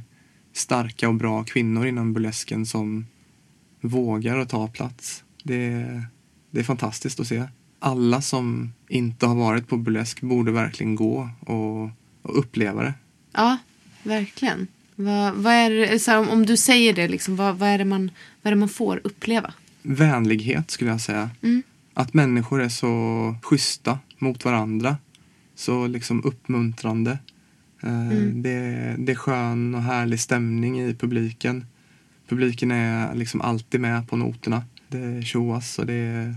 starka 0.52 1.08
och 1.08 1.14
bra 1.14 1.44
kvinnor 1.44 1.86
inom 1.86 2.12
burlesken 2.12 2.66
som 2.66 3.06
vågar 3.80 4.38
att 4.38 4.48
ta 4.48 4.68
plats. 4.68 5.24
Det 5.42 5.64
är, 5.64 6.06
det 6.50 6.60
är 6.60 6.64
fantastiskt 6.64 7.20
att 7.20 7.26
se. 7.26 7.44
Alla 7.78 8.22
som 8.22 8.72
inte 8.88 9.26
har 9.26 9.34
varit 9.34 9.68
på 9.68 9.76
burlesk 9.76 10.20
borde 10.20 10.52
verkligen 10.52 10.94
gå 10.94 11.30
och, 11.40 11.90
och 12.22 12.38
uppleva 12.38 12.82
det. 12.82 12.94
Ja, 13.32 13.58
verkligen. 14.02 14.66
Vad, 14.94 15.34
vad 15.34 15.52
är 15.52 15.70
det, 15.70 16.06
här, 16.06 16.18
om, 16.18 16.28
om 16.28 16.46
du 16.46 16.56
säger 16.56 16.92
det, 16.92 17.08
liksom, 17.08 17.36
vad, 17.36 17.58
vad, 17.58 17.68
är 17.68 17.78
det 17.78 17.84
man, 17.84 18.10
vad 18.42 18.50
är 18.50 18.54
det 18.54 18.60
man 18.60 18.68
får 18.68 19.00
uppleva? 19.04 19.54
vänlighet 19.82 20.70
skulle 20.70 20.90
jag 20.90 21.00
säga. 21.00 21.30
Mm. 21.42 21.62
Att 21.94 22.14
människor 22.14 22.62
är 22.62 22.68
så 22.68 23.34
schyssta 23.42 23.98
mot 24.18 24.44
varandra. 24.44 24.96
Så 25.54 25.86
liksom 25.86 26.24
uppmuntrande. 26.24 27.10
Eh, 27.82 28.08
Mm. 28.10 28.42
Det, 28.42 28.96
det 28.98 29.12
är 29.12 29.16
skön 29.16 29.74
och 29.74 29.82
härlig 29.82 30.20
stämning 30.20 30.80
i 30.80 30.94
publiken. 30.94 31.66
Publiken 32.28 32.70
är 32.70 33.14
liksom 33.14 33.40
alltid 33.40 33.80
med 33.80 34.08
på 34.08 34.16
noterna. 34.16 34.64
Det 34.88 35.22
tjoas 35.22 35.78
och 35.78 35.86
det 35.86 36.34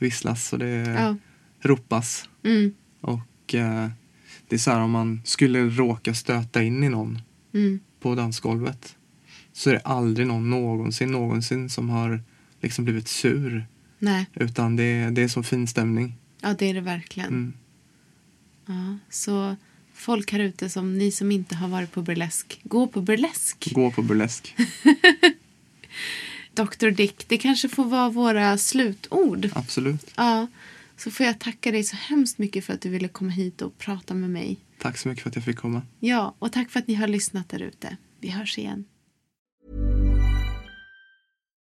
visslas 0.00 0.52
och 0.52 0.58
det 0.58 0.66
Ja. 0.66 1.16
ropas. 1.60 2.28
Mm, 2.44 2.74
Och 3.00 3.54
eh, 3.54 3.88
det 4.48 4.56
är 4.56 4.58
så 4.58 4.70
här 4.70 4.80
om 4.80 4.90
man 4.90 5.20
skulle 5.24 5.64
råka 5.68 6.14
stöta 6.14 6.62
in 6.62 6.84
i 6.84 6.88
någon 6.88 7.18
mm, 7.54 7.80
på 8.00 8.14
dansgolvet 8.14 8.96
så 9.52 9.70
är 9.70 9.74
det 9.74 9.80
aldrig 9.80 10.26
någon 10.26 10.50
någonsin, 10.50 11.12
någonsin 11.12 11.70
som 11.70 11.88
har 11.90 12.20
liksom 12.60 12.84
blivit 12.84 13.08
sur. 13.08 13.66
nej, 13.98 14.26
Utan 14.34 14.76
det, 14.76 15.10
det 15.10 15.22
är 15.22 15.28
så 15.28 15.42
fin 15.42 15.66
stämning. 15.66 16.16
ja 16.42 16.54
det 16.58 16.70
är 16.70 16.74
det 16.74 16.80
verkligen. 16.80 17.52
Ja, 18.66 18.98
så 19.10 19.56
folk 19.94 20.32
här 20.32 20.40
ute 20.40 20.68
som 20.68 20.98
ni 20.98 21.12
som 21.12 21.32
inte 21.32 21.54
har 21.54 21.68
varit 21.68 21.92
på 21.92 22.02
burlesk, 22.02 22.60
gå 22.62 22.86
på 22.86 23.00
burlesk. 23.00 23.72
Gå 23.72 23.90
på 23.90 24.02
burlesk. 24.02 24.54
Dr 26.54 26.90
Dick, 26.90 27.28
det 27.28 27.38
kanske 27.38 27.68
får 27.68 27.84
vara 27.84 28.10
våra 28.10 28.58
slutord. 28.58 29.50
Absolut. 29.54 30.12
Ja, 30.16 30.46
så 30.96 31.10
får 31.10 31.26
jag 31.26 31.38
tacka 31.38 31.70
dig 31.70 31.84
så 31.84 31.96
hemskt 31.96 32.38
mycket 32.38 32.64
för 32.64 32.72
att 32.74 32.80
du 32.80 32.88
ville 32.88 33.08
komma 33.08 33.30
hit 33.30 33.62
och 33.62 33.78
prata 33.78 34.14
med 34.14 34.30
mig. 34.30 34.56
Tack 34.78 34.98
så 34.98 35.08
mycket 35.08 35.22
för 35.22 35.30
att 35.30 35.36
jag 35.36 35.44
fick 35.44 35.56
komma. 35.56 35.82
Ja, 36.00 36.34
och 36.38 36.52
tack 36.52 36.70
för 36.70 36.80
att 36.80 36.86
ni 36.86 36.94
har 36.94 37.08
lyssnat 37.08 37.48
där 37.48 37.62
ute. 37.62 37.96
Vi 38.20 38.28
hörs 38.28 38.58
igen. 38.58 38.84